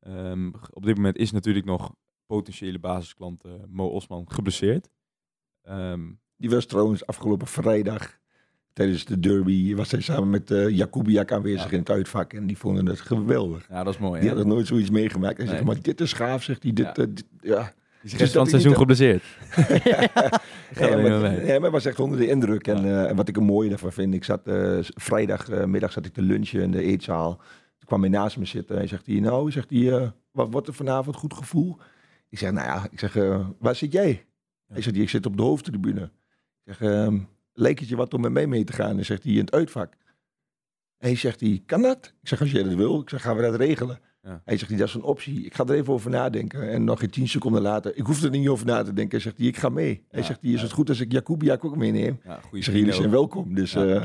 [0.00, 1.94] Ehm, op dit moment is natuurlijk nog
[2.26, 4.88] potentiële basisklant eh, Mo Osman geblesseerd.
[5.62, 8.18] Ehm, Die was trouwens afgelopen vrijdag
[8.72, 9.74] tijdens de derby.
[9.74, 11.72] Was hij samen met eh Jakubiak aanwezig Ja.
[11.72, 12.32] in het uitvak.
[12.32, 13.68] En die vonden het geweldig.
[13.68, 14.20] ja, dat is mooi.
[14.20, 14.34] Die hè?
[14.36, 15.36] had nog nooit zoiets meegemaakt.
[15.36, 15.66] Hij zegt, Nee.
[15.74, 16.72] maar dit is gaaf, zegt hij.
[16.72, 16.94] Dit, Ja.
[16.94, 17.72] eh, dit- ja.
[18.02, 19.22] Is de Dus rest van het seizoen geblesseerd.
[20.74, 22.66] Ja, maar, ja, maar was echt onder de indruk.
[22.66, 26.12] En, eh, en wat ik er mooi daarvan vind, ik zat eh, vrijdagmiddag zat ik
[26.12, 27.36] te lunchen in de eetzaal.
[27.78, 28.76] Toen kwam hij naast me zitten.
[28.76, 31.78] Hij zegt, hij, nou, zegt hij, eh, wat wordt er vanavond goed gevoel?
[32.28, 34.26] Ik zeg, nou ja, ik zeg, eh, waar zit jij?
[34.66, 36.02] Hij zegt, ik zit op de hoofdtribune.
[36.64, 37.18] Ik zeg, ehm
[37.52, 38.98] lijkt het je wat om met mij mee te gaan?
[38.98, 39.94] En zegt hij, in het uitvak.
[40.98, 42.14] Hij zegt, hij, kan dat?
[42.22, 44.00] Ik zeg, als jij dat wil, ik zeg, gaan we dat regelen?
[44.22, 44.40] Ja.
[44.44, 45.44] Hij zegt, dat is een optie.
[45.44, 46.70] Ik ga er even over nadenken.
[46.70, 49.10] En nog geen tien seconden later, ik hoef er niet over na te denken.
[49.10, 50.04] Hij zegt, hij, ik ga mee.
[50.08, 50.60] Hij Ja, zegt, is ja.
[50.60, 52.20] het goed als ik Jakubiak ook meeneem?
[52.24, 53.54] Ja, Ik zeg, jullie zijn welkom.
[53.54, 53.82] Dus Ja.
[53.84, 54.04] ja.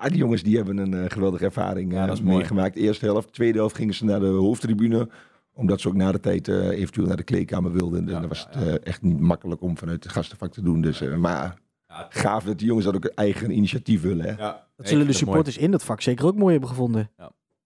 [0.00, 2.36] ja, die jongens die hebben een eh, geweldige ervaring Ja, eh, mooi.
[2.36, 2.76] meegemaakt.
[2.76, 5.08] Eerste helft, tweede helft gingen ze naar de hoofdtribune.
[5.54, 8.00] Omdat ze ook na de tijd eh, eventueel naar de kleedkamer wilden.
[8.06, 8.78] En Ja, dan was ja, het ja.
[8.78, 10.80] echt niet makkelijk om vanuit het gastenvak te doen.
[10.80, 14.24] Dus, eh, maar Ja, gaaf dat die jongens dat ook een eigen initiatief willen.
[14.24, 14.30] Hè?
[14.42, 14.66] ja.
[14.76, 17.10] Dat zullen de supporters in dat vak zeker ook mooi hebben gevonden.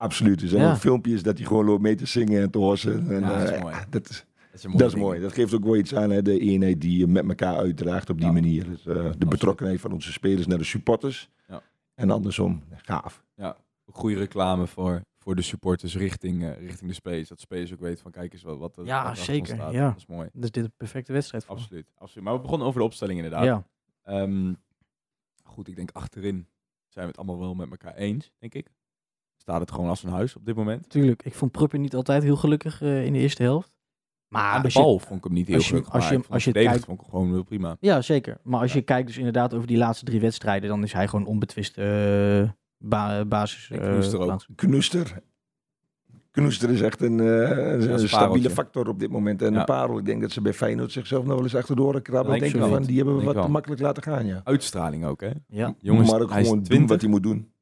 [0.00, 0.42] Absoluut.
[0.42, 0.70] Er zijn Ja.
[0.70, 3.10] ook filmpjes dat hij gewoon loopt mee te zingen en te hossen.
[3.10, 3.74] En, Ja, dat is eh, mooi.
[3.90, 5.04] dat is, Dat is, een dat is ding.
[5.04, 5.20] mooi.
[5.20, 8.16] Dat geeft ook wel iets aan, hè, de eenheid die je met elkaar uitdraagt op
[8.16, 8.32] die Ja.
[8.32, 8.64] manier.
[8.64, 11.30] Dus, eh, de betrokkenheid van onze spelers naar de supporters.
[11.48, 11.62] Ja.
[11.94, 13.22] En andersom, gaaf.
[13.92, 17.28] goede reclame voor, voor de supporters richting, eh, richting de spelers.
[17.28, 19.60] Dat spelers ook weten van kijk eens wat, wat er Ja, wat er zeker, ons
[19.60, 19.72] staat.
[19.72, 19.88] ja.
[19.88, 20.28] Dat is mooi.
[20.32, 21.54] Dus dit is een perfecte wedstrijd voor.
[21.56, 22.24] Absoluut, absoluut.
[22.24, 23.44] Maar we begonnen over de opstelling inderdaad.
[23.44, 23.64] Ja,
[24.02, 24.52] Ehm,
[25.44, 26.46] goed, ik denk achterin
[26.88, 28.68] zijn we het allemaal wel met elkaar eens, denk ik.
[29.40, 30.80] Staat het gewoon als een huis op dit moment.
[30.82, 31.22] natuurlijk.
[31.24, 33.78] Ik vond Prupper niet altijd heel gelukkig eh, in de eerste helft.
[34.28, 35.92] Maar Aan de als je- bal vond ik hem niet heel als je- gelukkig.
[35.94, 37.76] als maar je- ik vond als je het kijkt- vond ik hem gewoon heel prima.
[37.80, 38.38] Ja, zeker.
[38.42, 38.78] Maar als Ja.
[38.78, 42.48] je kijkt dus inderdaad over die laatste drie wedstrijden, dan is hij gewoon onbetwist eh,
[42.78, 43.70] ba basis.
[43.70, 43.80] En
[44.14, 44.38] eh, ook.
[46.30, 48.50] Knoester is echt een, eh, een een stabiele pareltje.
[48.50, 49.42] factor op dit moment.
[49.42, 49.58] En Ja.
[49.58, 52.30] een parel, ik denk dat ze bij Feyenoord zichzelf nog wel eens achterdoor krabben.
[52.30, 52.68] Denk denk ik wel.
[52.70, 54.40] van, die hebben we Denk wat te makkelijk laten gaan, ja.
[54.44, 55.30] Uitstraling ook, hè?
[55.48, 56.88] Ja, Jongens, maar ook is gewoon doen 20.
[56.88, 57.52] wat hij moet doen.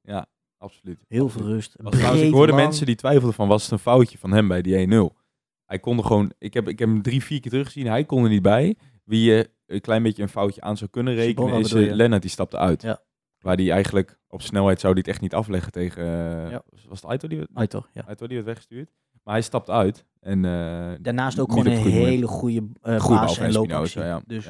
[0.58, 1.04] Absoluut.
[1.08, 1.74] heel veel rust.
[1.78, 4.62] Was trouwens, ik hoorde mensen die twijfelden van was het een foutje van hem bij
[4.62, 5.16] die 1-0.
[5.64, 7.86] Hij kon er gewoon, ik heb, ik heb hem drie, vier keer teruggezien.
[7.86, 8.76] Hij kon er niet bij.
[9.04, 11.94] Wie je een klein beetje een foutje aan zou kunnen rekenen is je?
[11.94, 12.82] Lennart, die stapte uit.
[12.82, 13.00] Ja.
[13.38, 16.62] Waar die eigenlijk op snelheid zou die het echt niet afleggen tegen, eh, Ja.
[16.88, 18.02] was het Aito die, werd- ja.
[18.06, 18.90] Aito die werd weggestuurd.
[19.22, 20.04] Maar hij stapt uit.
[20.20, 24.00] En, eh, Daarnaast ook gewoon een goede hele goede uh, van en loopactie.
[24.02, 24.22] ja.
[24.26, 24.48] Dus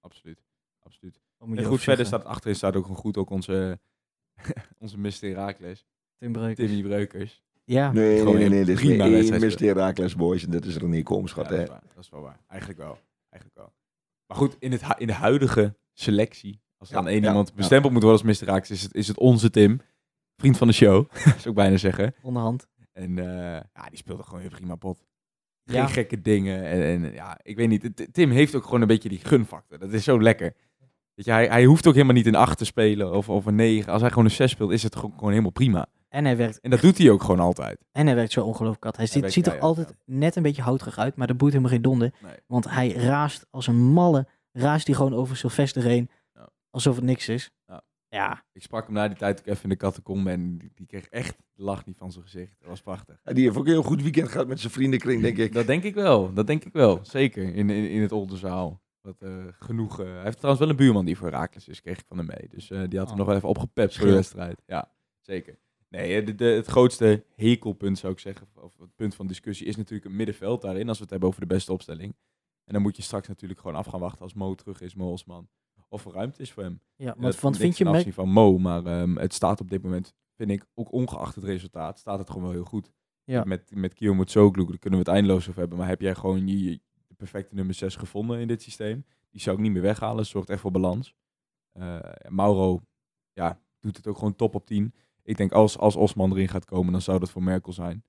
[0.00, 0.44] Absoluut.
[0.82, 1.20] Absoluut.
[1.54, 3.78] En goed, verder staat achterin staat ook gewoon goed ook onze,
[4.78, 5.10] onze Mr.
[5.20, 5.86] Herakles,
[6.18, 6.70] Tim Breukers.
[6.70, 7.44] Timmy Breukers.
[7.64, 8.64] Ja, Nee, nee, nee, nee.
[8.64, 8.88] Dit is
[9.30, 9.58] één Mr.
[9.58, 11.44] Herakles Boys en dat is René Koomschat.
[11.44, 11.64] Ja, dat, hè.
[11.64, 11.82] is waar.
[11.94, 12.40] dat is wel waar.
[12.48, 12.98] Eigenlijk wel.
[13.30, 13.72] Eigenlijk wel.
[14.26, 17.48] Maar goed, in, het, in de huidige selectie, als er Ja, dan één ja, iemand
[17.48, 17.54] ja.
[17.54, 18.46] bestempeld moet worden als Mr.
[18.46, 19.80] Raaks, is het, is het onze Tim.
[20.36, 22.14] Vriend van de show, zou ik bijna zeggen.
[22.22, 22.68] onderhand.
[22.92, 25.04] En eh, ja, die speelde gewoon heel prima pot.
[25.64, 25.86] Geen Ja.
[25.86, 26.64] gekke dingen.
[26.64, 28.06] En, en ja, ik weet niet.
[28.12, 29.78] Tim heeft ook gewoon een beetje die gunfactor.
[29.78, 30.54] Dat is zo lekker.
[31.16, 33.54] Weet je, hij, hij hoeft ook helemaal niet een 8 te spelen of, of een
[33.54, 33.92] 9.
[33.92, 35.86] Als hij gewoon een 6 speelt, is het gewoon, gewoon helemaal prima.
[36.08, 37.78] En hij werkt, En dat doet hij ook gewoon altijd.
[37.92, 38.96] en hij werkt zo ongelooflijk kat.
[38.96, 41.82] Hij ziet, ziet er altijd net een beetje houterig uit, maar dat boeit helemaal geen
[41.82, 42.12] donder.
[42.22, 42.32] Nee.
[42.46, 46.48] Want hij raast als een malle, raast hij gewoon over Sylvester heen, Ja.
[46.70, 47.50] alsof het niks is.
[47.66, 47.82] Ja.
[48.08, 50.86] Ja, Ik sprak hem na die tijd ook even in de catacombe en die, die
[50.86, 52.56] kreeg echt de lach niet van zijn gezicht.
[52.58, 53.20] Dat was prachtig.
[53.24, 55.52] Ja, die heeft ook een heel goed weekend gehad met zijn vriendenkring, denk ik.
[55.52, 56.98] Dat denk ik wel, dat denk ik wel.
[57.02, 58.80] Zeker, in, in, in het Oldenzaal.
[59.06, 62.04] Dat, eh, genoeg, hij heeft trouwens wel een buurman die voor Herakles is, kreeg ik
[62.06, 62.48] van hem mee.
[62.48, 63.16] Dus eh, die had hem Oh.
[63.16, 64.62] nog wel even opgepept voor de wedstrijd.
[64.66, 65.58] Ja, zeker.
[65.88, 69.66] Nee, eh, de, de- het grootste hekelpunt zou ik zeggen, of het punt van discussie,
[69.66, 72.14] is natuurlijk het middenveld daarin, als we het hebben over de beste opstelling.
[72.64, 75.10] En dan moet je straks natuurlijk gewoon af gaan wachten als Mo terug is, Mo
[75.12, 75.48] Osman.
[75.88, 76.80] Of er ruimte is voor hem.
[76.96, 80.14] ja want, want vind je afzien van Mo, maar ehm, het staat op dit moment,
[80.36, 82.90] vind ik, ook ongeacht het resultaat, staat het gewoon wel heel goed.
[83.24, 83.44] Ja.
[83.44, 86.46] Met, met Kio Mutsoglu, daar kunnen we het eindeloos over hebben, maar heb jij gewoon
[86.48, 86.80] je,
[87.16, 89.04] perfecte nummer 6 gevonden in dit systeem?
[89.30, 91.14] Die zou ik niet meer weghalen, het zorgt echt voor balans.
[91.72, 91.98] Eh,
[92.28, 92.80] Mauro,
[93.32, 94.94] ja, doet het ook gewoon top op 10.
[95.22, 98.04] Ik denk als, als Osman erin gaat komen, dan zou dat voor Merkel zijn.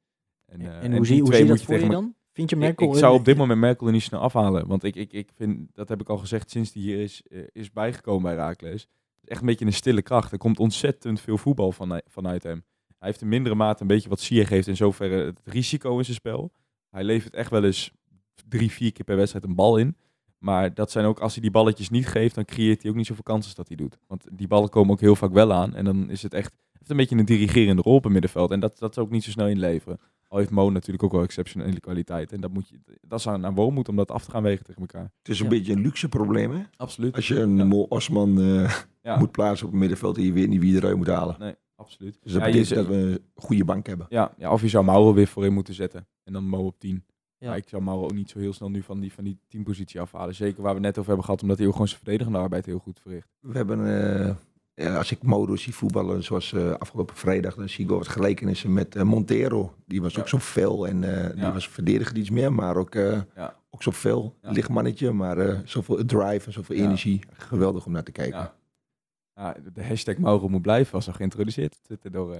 [0.45, 2.15] En, eh, en die hoe zie, hoe zie je dat voor je dan?
[2.33, 2.91] Vind je Merkel...
[2.91, 4.67] ik zou op dit moment Merkel er niet snel afhalen.
[4.67, 7.39] Want ik, ik, ik vind, dat heb ik al gezegd sinds hij hier is, eh,
[7.51, 8.81] is bijgekomen bij Raakles.
[8.81, 10.31] Het is echt een beetje een stille kracht.
[10.31, 12.63] Er komt ontzettend veel voetbal van, vanuit hem.
[12.97, 16.03] Hij heeft in mindere mate een beetje wat Sier geeft in zoverre het risico in
[16.03, 16.51] zijn spel.
[16.89, 17.91] Hij levert echt wel eens
[18.47, 19.95] drie, vier keer per wedstrijd een bal in.
[20.37, 23.05] Maar dat zijn ook, als hij die balletjes niet geeft, dan creëert hij ook niet
[23.05, 23.97] zoveel kansen dat hij doet.
[24.07, 25.75] Want die ballen komen ook heel vaak wel aan.
[25.75, 28.51] En dan is het echt heeft een beetje een dirigerende rol op het middenveld.
[28.51, 29.99] En dat, dat zou ook niet zo snel inleveren.
[30.27, 32.31] Al heeft Mo natuurlijk ook wel exceptionele kwaliteit.
[32.31, 34.65] En dat, moet je, dat is aan, aan Wormoed om dat af te gaan wegen
[34.65, 35.11] tegen elkaar.
[35.19, 35.51] Het is een Ja.
[35.51, 36.61] beetje een luxe probleem, hè?
[36.77, 37.15] Absoluut.
[37.15, 37.63] Als je een Ja.
[37.65, 40.97] Mo Osman eh, Ja, moet plaatsen op het middenveld en je weet niet wie eruit
[40.97, 41.35] moet halen.
[41.39, 42.17] nee, absoluut.
[42.23, 44.05] Dus dat Ja, je betekent zegt- dat we een goede bank hebben.
[44.09, 46.07] Ja, ja, of je zou Mauro weer voorin moeten zetten.
[46.23, 47.03] En dan Mo op 10.
[47.39, 47.47] Ja.
[47.47, 49.99] Maar ik zou Mauro ook niet zo heel snel nu van die, van die teampositie
[50.01, 50.35] afhalen.
[50.35, 52.79] Zeker waar we net over hebben gehad, omdat hij ook gewoon zijn verdedigende arbeid heel
[52.79, 53.27] goed verricht.
[53.39, 53.79] We hebben,
[54.25, 54.35] eh,
[54.73, 58.07] ja, als ik Modo zie voetballen zoals eh, afgelopen vrijdag, dan zie ik wel wat
[58.07, 59.73] gelijkenissen met eh, Montero.
[59.85, 60.19] Die was Ja.
[60.21, 63.55] ook zo fel en eh, die was verdediger iets meer, maar ook, eh, Ja.
[63.69, 64.37] ook zo fel.
[64.41, 64.51] Ja.
[64.51, 66.83] Licht mannetje, maar eh, zoveel drive en zoveel Ja.
[66.83, 67.21] energie.
[67.33, 68.39] Geweldig om naar te kijken.
[68.39, 68.55] Ja.
[69.35, 71.77] Ja, de- hashtag Mauro moet blijven was al geïntroduceerd
[72.11, 72.35] door...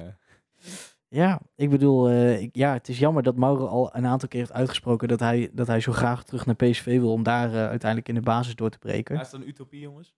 [1.10, 4.40] Ja, ik bedoel, eh, ik- ja, het is jammer dat Mauro al een aantal keer
[4.40, 7.68] heeft uitgesproken dat hij, dat hij zo graag terug naar PSV wil om daar eh,
[7.68, 9.16] uiteindelijk in de basis door te breken.
[9.16, 10.16] Ja, is dat een utopie, jongens?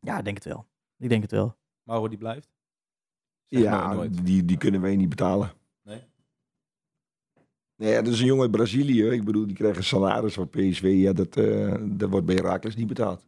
[0.00, 0.66] Ja, ik denk het wel.
[0.98, 1.56] Ik denk het wel.
[1.82, 2.48] Mauro die blijft?
[3.44, 4.26] Zeg Ja, nooit.
[4.26, 5.52] die, die kunnen wij niet betalen.
[5.82, 6.02] Nee?
[7.76, 9.04] Nee, ja, dat is een jongen uit Brazilië.
[9.08, 10.92] Ik bedoel, die krijgen salaris van PSV.
[10.96, 13.26] Ja, dat, eh, dat wordt bij Herakles niet betaald.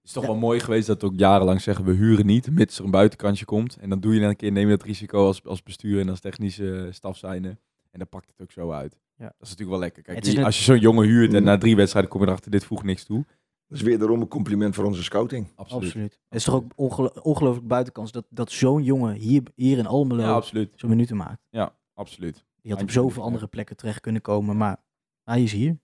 [0.00, 2.78] Het is toch wel mooi geweest dat we ook jarenlang zeggen we huren niet, mits
[2.78, 3.76] er een buitenkantje komt.
[3.76, 6.08] En dan doe je dan een keer, neem je dat risico als, als bestuur en
[6.08, 7.48] als technische staf zijnde.
[7.90, 8.98] En dan pakt het ook zo uit.
[9.16, 9.24] Ja.
[9.24, 10.02] Dat is natuurlijk wel lekker.
[10.02, 11.44] Kijk, die- net- als je zo'n jongen huurt en Mm.
[11.44, 13.24] na drie wedstrijden kom je erachter, dit voegt niks toe.
[13.66, 15.46] Dat is weer daarom een compliment voor onze scouting.
[15.54, 15.84] Absoluut.
[15.84, 16.12] Absoluut.
[16.28, 20.22] Het is toch ook ongelo- ongelooflijk buitenkans dat, dat zo'n jongen hier, hier in Almelo
[20.22, 20.72] Ja, absoluut.
[20.76, 21.42] zo'n minuten maakt.
[21.50, 22.44] Ja, absoluut.
[22.62, 23.26] Die had op zoveel ja.
[23.28, 24.76] andere plekken terecht kunnen komen, maar
[25.24, 25.78] hij is hier.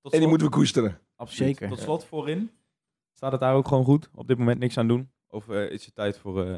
[0.00, 0.98] Tot En die moeten we koesteren.
[1.16, 1.56] absoluut.
[1.56, 1.68] zeker.
[1.68, 2.50] Tot slot voorin.
[3.16, 4.08] Staat het daar ook gewoon goed?
[4.14, 5.10] Op dit moment niks aan doen?
[5.28, 6.56] Of eh, is het tijd voor eh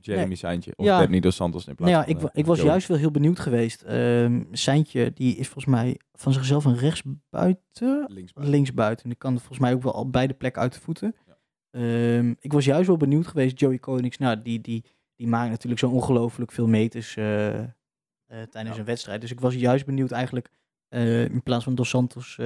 [0.00, 0.36] Jeremy Nee.
[0.36, 0.72] Seintje?
[0.76, 0.98] Of Ja.
[0.98, 2.70] Daphne Dos Santos in plaats Nou ja, van, ik, eh, ik was Joey?
[2.70, 3.84] juist wel heel benieuwd geweest.
[4.52, 8.54] Seintje, die is volgens mij van zichzelf een rechtsbuiten, linksbuiten.
[8.54, 9.08] linksbuiten.
[9.08, 11.14] Die kan volgens mij ook wel al beide plekken uit de voeten.
[11.26, 11.36] Ja.
[11.70, 13.60] Ehm, ik was juist wel benieuwd geweest.
[13.60, 14.84] Joey Konings, nou, die, die,
[15.16, 18.78] die maakt natuurlijk zo ongelooflijk veel meters tijdens Ja.
[18.78, 19.20] een wedstrijd.
[19.20, 20.50] Dus ik was juist benieuwd eigenlijk,
[21.30, 22.38] in plaats van Dos Santos,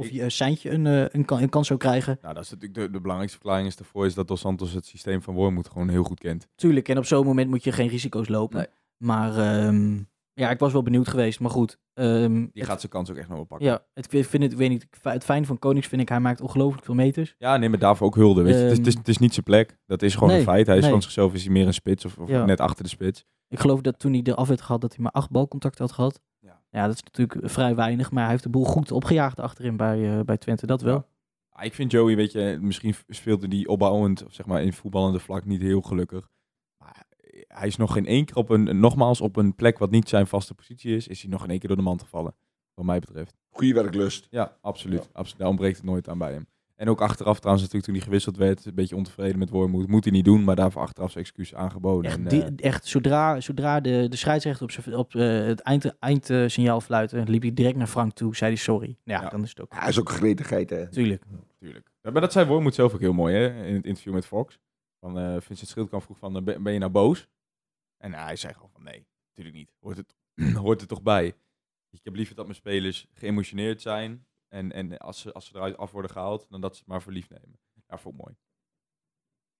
[0.00, 2.18] of je uh, Seintje een, eh, een, kan- een kans zou krijgen.
[2.22, 4.86] Nou, dat is natuurlijk de, de belangrijkste verklaring is daarvoor is dat Dos Santos het
[4.86, 6.48] systeem van Wormoed gewoon heel goed kent.
[6.54, 8.56] Tuurlijk, en op zo'n moment moet je geen risico's lopen.
[8.58, 8.66] Nee.
[8.96, 9.98] Maar ehm,
[10.32, 11.40] ja, ik was wel benieuwd geweest.
[11.40, 13.66] Maar goed, ehm, Die het- gaat zijn kans ook echt nog wel pakken.
[13.66, 16.20] Ja, het, ik vind het, ik weet niet, het fijn van Konings vind ik, hij
[16.20, 17.34] maakt ongelooflijk veel meters.
[17.38, 18.42] Ja, nee, maar daarvoor ook hulde.
[18.42, 18.60] Weet je.
[18.60, 19.78] het, is, het, is, Ehm, het is niet zijn plek.
[19.86, 20.66] Dat is gewoon nee, een feit.
[20.66, 20.90] Hij is nee.
[20.92, 22.44] van zichzelf is hij meer een spits of, of Ja.
[22.44, 23.24] net achter de spits.
[23.48, 25.92] Ik geloof dat toen hij de af werd gehad, dat hij maar acht balcontacten had
[25.94, 26.20] gehad.
[26.70, 26.80] Ja.
[26.80, 30.18] Ja, dat is natuurlijk vrij weinig, maar hij heeft de boel goed opgejaagd achterin bij,
[30.18, 30.94] eh, bij Twente, dat wel.
[30.94, 31.06] Ja.
[31.50, 35.18] Ah, ik vind Joey, weet je, misschien speelde die opbouwend, of zeg maar in voetballende
[35.18, 36.30] vlak niet heel gelukkig.
[36.78, 37.06] Maar
[37.46, 40.26] hij is nog geen één keer op een, nogmaals op een plek wat niet zijn
[40.26, 42.34] vaste positie is, is hij nog geen één keer door de mand gevallen.
[42.74, 43.36] Wat mij betreft.
[43.50, 44.26] Goede werklust.
[44.30, 45.08] Ja, absoluut.
[45.12, 45.38] absoluut.
[45.38, 46.46] Daar ontbreekt het nooit aan bij hem.
[46.80, 49.86] En ook achteraf trouwens natuurlijk toen hij gewisseld werd, een beetje ontevreden met Wormoed.
[49.88, 52.10] Moet hij niet doen, maar daarvoor achteraf zijn excuus aangeboden.
[52.10, 55.98] Echt, En, die- eh, echt zodra, zodra de, de scheidsrechter op, op eh, het eind,
[55.98, 58.96] eindsignaal fluitte, liep hij direct naar Frank toe, zei hij sorry.
[59.04, 59.28] Ja, Ja.
[59.28, 59.72] dan is het ook.
[59.72, 60.88] Ja, is ook gretigheid, hè.
[60.88, 61.22] Tuurlijk.
[61.58, 61.90] Tuurlijk.
[62.02, 64.58] Ja, maar dat zei Wormoed zelf ook heel mooi hè, in het interview met Fox.
[65.00, 67.28] Van, eh Vincent Schildkamp vroeg van, ben je nou boos?
[67.96, 69.72] En hij zei gewoon van, nee, natuurlijk niet.
[69.80, 70.14] Hoort het,
[70.64, 71.26] hoort er toch bij.
[71.90, 74.24] Ik heb liever dat mijn spelers geëmotioneerd zijn.
[74.50, 77.02] En, en als, ze, als ze eruit af worden gehaald, dan dat ze het maar
[77.02, 77.58] voor lief nemen.
[77.88, 78.36] Ja, vond ik mooi.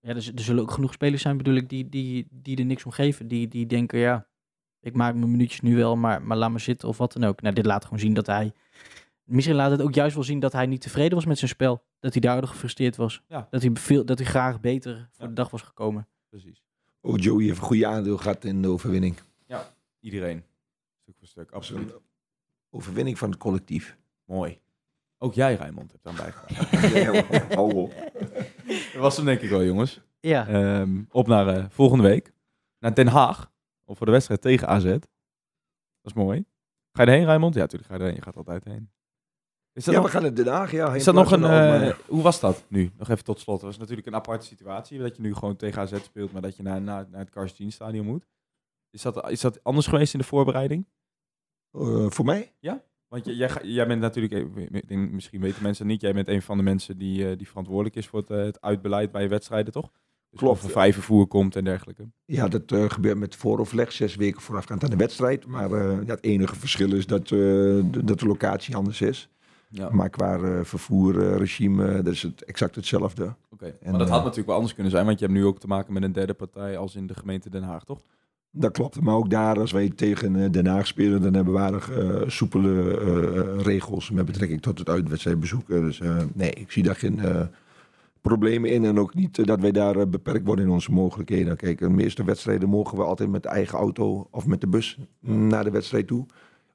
[0.01, 2.65] Ja, er, z- er zullen ook genoeg spelers zijn, bedoel ik, die, die, die er
[2.65, 3.29] niks om geven.
[3.29, 4.27] Die, die denken, ja,
[4.81, 7.41] ik maak mijn minuutjes nu wel, maar, maar laat me zitten of wat dan ook.
[7.41, 8.53] Nou, dit laat gewoon zien dat hij
[9.25, 11.85] misschien laat het ook juist wel zien dat hij niet tevreden was met zijn spel.
[11.99, 13.23] Dat hij daardoor gefrustreerd was.
[13.29, 13.47] Ja.
[13.51, 15.29] Dat, hij veel, dat hij graag beter voor Ja.
[15.29, 16.09] de dag was gekomen.
[16.29, 16.63] Precies.
[17.01, 19.19] Oh, Joey heeft een goede aandeel gehad in de overwinning.
[20.01, 20.45] Iedereen.
[21.03, 21.95] Stuk voor stuk, absoluut.
[22.71, 23.99] Overwinning van het collectief.
[24.25, 24.61] Mooi.
[25.23, 27.47] Ook jij, Rijmond, hebt aan bijgedragen.
[27.57, 27.93] Hou op.
[28.93, 30.01] Dat was hem denk ik wel, jongens.
[30.21, 32.33] Ja, Ehm, op naar eh, volgende week.
[32.79, 33.53] Naar Den Haag.
[33.85, 34.85] Of voor de wedstrijd tegen AZ.
[34.85, 35.09] Dat
[36.03, 36.45] is mooi.
[36.93, 37.55] Ga je erheen, Rijmond?
[37.55, 38.17] Ja, natuurlijk ga je erheen.
[38.17, 38.91] Je gaat altijd heen.
[39.73, 40.71] Is dat Ja, nog, we gaan naar Den Haag.
[40.71, 41.45] Ja, is dat nog een...
[41.45, 42.91] eh, hoe was dat nu?
[42.97, 43.57] Nog even tot slot.
[43.61, 44.99] Dat was natuurlijk een aparte situatie.
[44.99, 47.73] Dat je nu gewoon tegen AZ speelt, maar dat je naar, naar, naar het Karstien
[47.73, 48.27] stadion moet.
[48.91, 50.87] Is dat, is dat anders geweest in de voorbereiding?
[51.71, 52.55] Eh, voor mij?
[53.11, 54.47] Want jij, jij, bent natuurlijk,
[54.89, 58.07] misschien weten mensen niet, jij bent een van de mensen die, eh, die verantwoordelijk is
[58.07, 59.91] voor het, eh, het uitbeleid bij je wedstrijden, toch?
[60.31, 60.59] Dus Klopt.
[60.59, 62.09] Of er vrij vervoer komt en dergelijke.
[62.25, 65.47] Ja, dat eh, gebeurt met vooroverleg, zes weken voorafgaand aan de wedstrijd.
[65.47, 69.29] Maar ja, het enige verschil is dat, de, dat de locatie anders is.
[69.69, 73.35] Ja, Maar qua vervoerregime, dat is het exact hetzelfde.
[73.51, 73.67] oké.
[73.67, 75.67] en, Maar dat had natuurlijk wel anders kunnen zijn, want je hebt nu ook te
[75.67, 78.01] maken met een derde partij als in de gemeente Den Haag, toch?
[78.53, 79.01] Dat klopt.
[79.01, 82.21] Maar ook daar, als wij tegen eh, Den Haag spelen, dan hebben we aardig eh,
[82.27, 85.83] soepele eh, regels met betrekking tot het uitwedstrijdbezoeken.
[85.83, 86.01] Dus
[86.33, 87.21] nee, ik zie daar geen
[88.21, 88.85] problemen in.
[88.85, 91.57] En ook niet dat wij daar beperkt worden in onze mogelijkheden.
[91.57, 94.99] Kijk, de meeste wedstrijden mogen we altijd met de eigen auto of met de bus
[95.21, 96.27] naar de wedstrijd toe.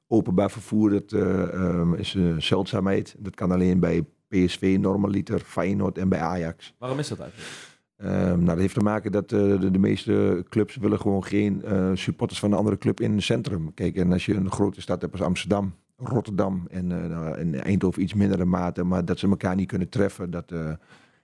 [0.08, 3.14] Openbaar vervoer, dat eh, ehm, is een zeldzaamheid.
[3.18, 6.74] Dat kan alleen bij PSV, normaliter, Feyenoord en bij Ajax.
[6.78, 7.50] Waarom is dat eigenlijk?
[7.96, 11.62] Ehm, nou, dat heeft te maken dat eh, de, de meeste clubs willen gewoon geen
[11.64, 13.74] eh, supporters van een andere club in het centrum.
[13.74, 18.02] Kijk, en als je een grote stad hebt als Amsterdam, Rotterdam en, nou, en Eindhoven
[18.02, 20.52] iets mindere mate, maar dat ze elkaar niet kunnen treffen, dat,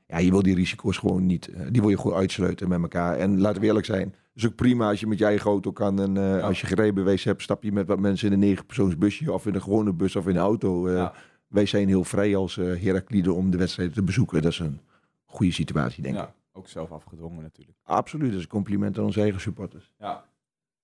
[0.06, 3.16] ja, je wil die risico's gewoon niet, die wil je gewoon uitsluiten met elkaar.
[3.16, 5.72] En laten we eerlijk zijn, het is ook prima als je met je eigen auto
[5.72, 9.32] kan en als je geen rijbewijs hebt, stap je met wat mensen in een negenpersoonsbusje
[9.32, 10.90] of in een gewone bus of in een auto.
[10.90, 11.12] Ja.
[11.48, 14.42] Wij zijn heel vrij als Heraklide om de wedstrijden te bezoeken.
[14.42, 14.80] Dat is een
[15.24, 16.20] goede situatie, denk ik.
[16.20, 17.78] Ja, ook zelf afgedwongen natuurlijk.
[17.82, 19.92] Absoluut, dat is een compliment aan onze eigen supporters.
[19.98, 20.24] Ja.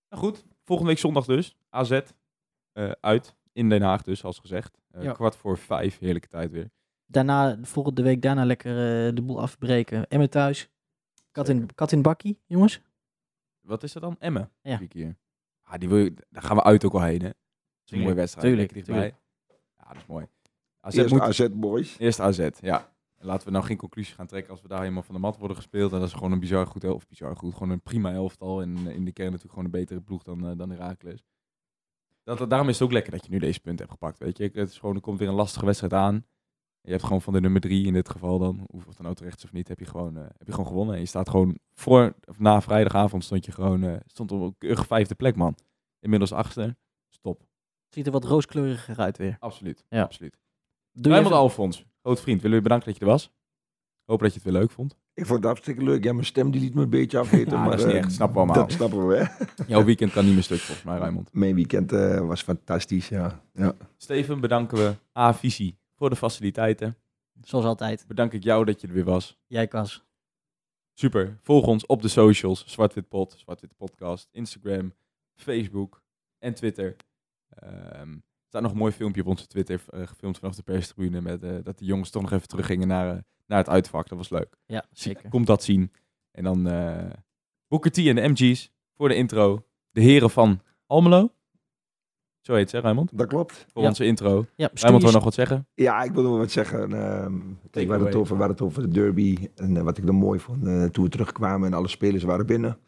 [0.08, 1.56] Nou goed, volgende week zondag dus.
[1.70, 2.00] AZ
[2.72, 4.78] eh, uit in Den Haag dus, als gezegd.
[4.90, 5.12] Eh, Ja.
[5.12, 6.70] Kwart voor vijf, heerlijke tijd weer.
[7.06, 8.70] daarna, volgende week daarna lekker
[9.08, 10.08] eh, de boel afbreken.
[10.08, 10.68] Emmen thuis.
[11.32, 12.80] Kat in, kat in bakkie, jongens.
[13.60, 14.16] Wat is dat dan?
[14.18, 14.50] Emmen?
[14.62, 14.76] Ja.
[14.76, 15.16] Drie keer.
[15.62, 17.26] Ah, die wil je, daar gaan we uit ook al heen, hè?
[17.28, 18.46] Dat is een Tuurlijk, mooie wedstrijd.
[18.46, 19.18] tuurlijk, lekker dichtbij.
[19.78, 20.26] Ja, dat is mooi.
[20.80, 21.98] AZ Eerst moet, AZ Boys.
[21.98, 22.92] Eerst AZ, ja.
[23.18, 25.36] En Laten we nou geen conclusie gaan trekken als we daar helemaal van de mat
[25.38, 25.92] worden gespeeld.
[25.92, 27.08] En dat is gewoon een bizar goed elftal.
[27.08, 28.62] Bizar goed, gewoon een prima elftal.
[28.62, 31.24] En eh, in de kern natuurlijk gewoon een betere ploeg dan, eh dan Heracles.
[32.22, 34.36] Dat, dat- daarom is het ook lekker dat je nu deze punten hebt gepakt, weet
[34.38, 34.50] je.
[34.60, 36.24] Het is gewoon, er komt weer een lastige wedstrijd aan.
[36.80, 39.36] Je hebt gewoon van de nummer drie in dit geval dan, of het nou terecht
[39.38, 40.94] is of niet, heb je gewoon, eh, heb je gewoon gewonnen.
[40.94, 45.14] En je staat gewoon voor, of na vrijdagavond stond je gewoon, stond op een vijfde
[45.14, 45.54] plek, man.
[46.00, 46.76] Inmiddels achtste.
[47.08, 47.42] Stop.
[47.88, 49.36] Ziet er wat rooskleuriger uit weer.
[49.40, 49.84] Absoluut.
[49.88, 50.02] Ja.
[50.02, 50.38] Absoluut.
[50.92, 53.32] Raymond even- Alfons, groot vriend, willen we je bedanken dat je er was.
[54.04, 54.96] Hoop dat je het weer leuk vond.
[55.14, 56.04] Ik vond het hartstikke leuk.
[56.04, 57.52] Ja, mijn stem die liet me een beetje afweten.
[57.52, 58.66] Ja, maar, dat is niet eh, echt, snappen we allemaal.
[58.66, 59.44] Dat snappen we, hè.
[59.74, 61.32] Jouw weekend kan niet meer stuk volgens mij, Raymond.
[61.32, 63.42] Mijn weekend eh, was fantastisch, ja.
[63.52, 63.74] ja.
[63.96, 66.96] Steven, bedanken we A Visie voor de faciliteiten.
[67.40, 68.04] Zoals altijd.
[68.06, 69.38] Bedank ik jou dat je er weer was.
[69.46, 70.06] Jij Kas.
[70.94, 71.38] Super.
[71.42, 72.64] Volg ons op de socials.
[72.66, 74.94] Zwartwit Pod, Zwartwit Podcast, Instagram,
[75.34, 76.02] Facebook
[76.38, 76.96] en Twitter.
[77.48, 78.16] Ehm,
[78.48, 81.50] staat nog een mooi filmpje op onze Twitter eh, gefilmd vanaf de perstribune met eh,
[81.62, 84.08] dat de jongens toch nog even teruggingen naar, eh, naar het uitvak.
[84.08, 84.56] Dat was leuk.
[84.66, 85.28] Ja, zeker.
[85.28, 85.92] Komt dat zien.
[86.30, 87.10] En dan eh
[87.68, 89.64] Booker T en de MG's voor de intro.
[89.90, 91.32] De heren van Almelo.
[92.40, 93.18] Zo heet ze, Raymond.
[93.18, 93.66] Dat klopt.
[93.72, 93.88] Voor Ja.
[93.88, 94.46] onze intro.
[94.56, 95.66] Ja, Raymond wil je- nog wat zeggen?
[95.74, 96.92] Ja, ik wil nog wat zeggen.
[96.92, 97.38] Ehm
[97.70, 99.48] Take ik had het over, we hadden het over de derby.
[99.54, 102.78] En wat ik er mooi vond eh, toen we terugkwamen en alle spelers waren binnen.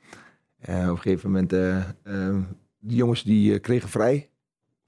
[0.59, 2.41] Eh, op een gegeven moment, eh ehm,
[2.79, 4.31] die jongens die eh, kregen vrij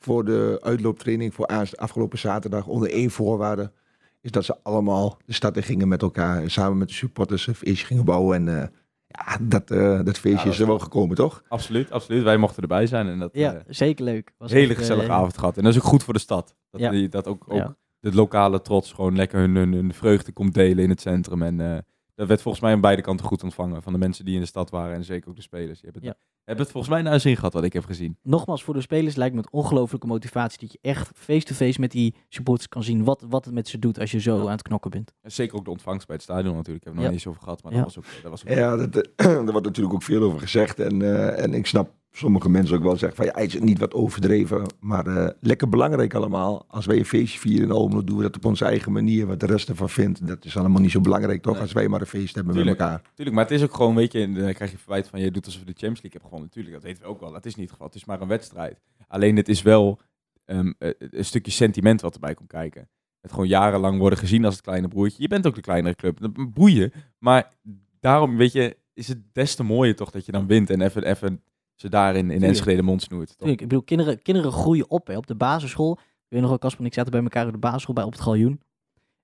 [0.03, 1.47] voor de uitlooptraining voor
[1.77, 2.67] afgelopen zaterdag.
[2.67, 3.73] Onder één voorwaarde
[4.21, 6.43] is dat ze allemaal de stad in gingen met elkaar.
[6.43, 8.37] En samen met de supporters een feestje gingen bouwen.
[8.49, 8.69] En eh,
[9.07, 11.43] ja, dat, eh, dat feestje Ja, dat is er wel gekomen, toch?
[11.49, 12.23] Absoluut, absoluut.
[12.23, 13.07] Wij mochten erbij zijn.
[13.09, 14.33] En dat, Ja, eh, zeker leuk.
[14.39, 15.57] Was hele echt, gezellige avond gehad.
[15.57, 16.55] En dat is ook goed voor de stad.
[16.71, 16.91] Dat, Ja.
[16.91, 17.77] die, dat ook, ook Ja.
[18.01, 21.43] de lokale trots gewoon lekker hun, hun, hun vreugde komt delen in het centrum.
[21.43, 21.79] En eh,
[22.15, 23.83] dat werd volgens mij aan beide kanten goed ontvangen.
[23.83, 25.81] Van de mensen die in de stad waren en zeker ook de spelers.
[25.81, 28.19] Die hebben, het, hebben het volgens mij naar zin gehad wat ik heb gezien.
[28.23, 32.15] Nogmaals, voor de spelers lijkt me het ongelofelijke motivatie dat je echt face-to-face met die
[32.29, 34.43] supporters kan zien wat, wat het met ze doet als je zo Ja.
[34.43, 35.13] aan het knokken bent.
[35.21, 36.85] En zeker ook de ontvangst bij het stadion natuurlijk.
[36.85, 37.27] Daar hebben we nog Ja.
[37.27, 37.63] niet eens over gehad.
[37.63, 37.79] Maar Ja.
[37.85, 38.23] dat was ook...
[38.23, 40.81] Dat was ook Ja, dat, eh, daar wordt natuurlijk ook veel over gezegd.
[40.81, 43.79] En, eh, en ik snap sommige mensen ook wel zeggen van ja, het is niet
[43.79, 44.67] wat overdreven.
[44.81, 46.65] Maar eh, lekker belangrijk allemaal.
[46.69, 49.27] Als wij een feestje vieren in Almelo, doen we dat op onze eigen manier.
[49.27, 51.53] Wat de rest ervan vindt, dat is allemaal niet zo belangrijk toch?
[51.53, 51.63] Nee.
[51.63, 52.79] Als wij maar een feest hebben Tuurlijk.
[52.79, 53.11] met elkaar.
[53.15, 55.31] Tuurlijk, maar het is ook gewoon, weet je, en dan krijg je verwijt van je
[55.31, 56.49] doet alsof je de Champions League hebt gewonnen.
[56.49, 57.33] Natuurlijk, dat weten we ook wel.
[57.33, 57.87] Dat is niet het geval.
[57.87, 58.81] Het is maar een wedstrijd.
[59.09, 59.99] Alleen het is wel,
[60.45, 62.89] ehm, eh, een stukje sentiment wat erbij komt kijken.
[63.21, 65.23] Het gewoon jarenlang worden gezien als het kleine broertje.
[65.23, 66.19] Je bent ook de kleinere club.
[66.55, 66.93] Boeien.
[67.19, 67.53] Maar
[68.01, 71.03] daarom, weet je, is het des te mooier toch dat je dan wint en even,
[71.03, 71.43] even
[71.83, 72.43] ze daarin in.
[72.43, 73.35] Enschede de mond snoert.
[73.39, 75.93] ik bedoel, kinderen, kinderen groeien op hè, op de basisschool.
[75.93, 78.13] Ik weet nog wel, Casper en ik zaten bij elkaar op de basisschool bij op
[78.13, 78.61] het Galjoen.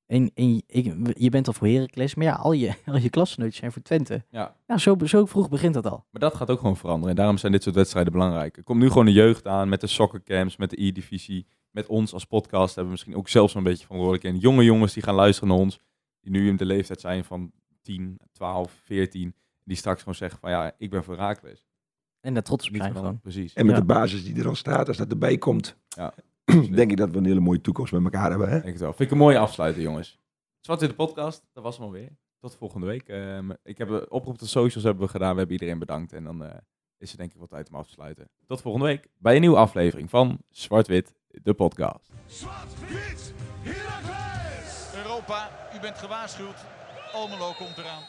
[0.07, 3.11] En, en je- ik, je bent al voor Heracles, maar ja, al je, al je
[3.11, 4.25] klasgenootjes zijn voor Twente.
[4.31, 4.57] Ja.
[4.67, 6.05] Nou, zo, zo vroeg begint dat al.
[6.11, 7.11] Maar dat gaat ook gewoon veranderen.
[7.11, 8.57] En daarom zijn dit soort wedstrijden belangrijk.
[8.57, 11.47] Er komt nu gewoon de jeugd aan met de soccercamps, met de E-divisie.
[11.71, 14.25] Met ons als podcast hebben we misschien ook zelfs een beetje verantwoordelijk.
[14.35, 15.79] En jonge jongens die gaan luisteren naar ons.
[16.21, 17.53] Die nu in de leeftijd zijn van
[17.83, 19.35] 10, 12, 14.
[19.65, 21.65] Die straks gewoon zeggen van ja, ik ben voor Raakles.
[22.21, 23.21] En daar trots op zijn gewoon.
[23.21, 23.53] Precies.
[23.53, 23.81] En met Ja.
[23.81, 26.15] de basis die er al staat, als dat erbij komt, Ja.
[26.71, 28.49] denk ik dat we een hele mooie toekomst met elkaar hebben.
[28.49, 28.55] Hè?
[28.61, 28.91] Denk het wel.
[28.93, 30.19] Vind ik een mooie afsluiter, jongens.
[30.61, 32.17] Zwart in de podcast, dat was hem alweer.
[32.41, 33.09] Tot volgende week.
[33.09, 35.33] Ehm, ik heb een oproep op de socials hebben we gedaan.
[35.33, 36.13] We hebben iedereen bedankt.
[36.13, 36.59] En dan eh,
[36.99, 38.29] is er denk ik wel tijd om af te sluiten.
[38.47, 42.11] Tot volgende week bij een nieuwe aflevering van Zwart-Wit, de podcast.
[42.27, 43.35] Zwart-wit!
[44.95, 46.65] Europa, u bent gewaarschuwd.
[47.13, 48.03] Almelo komt eraan.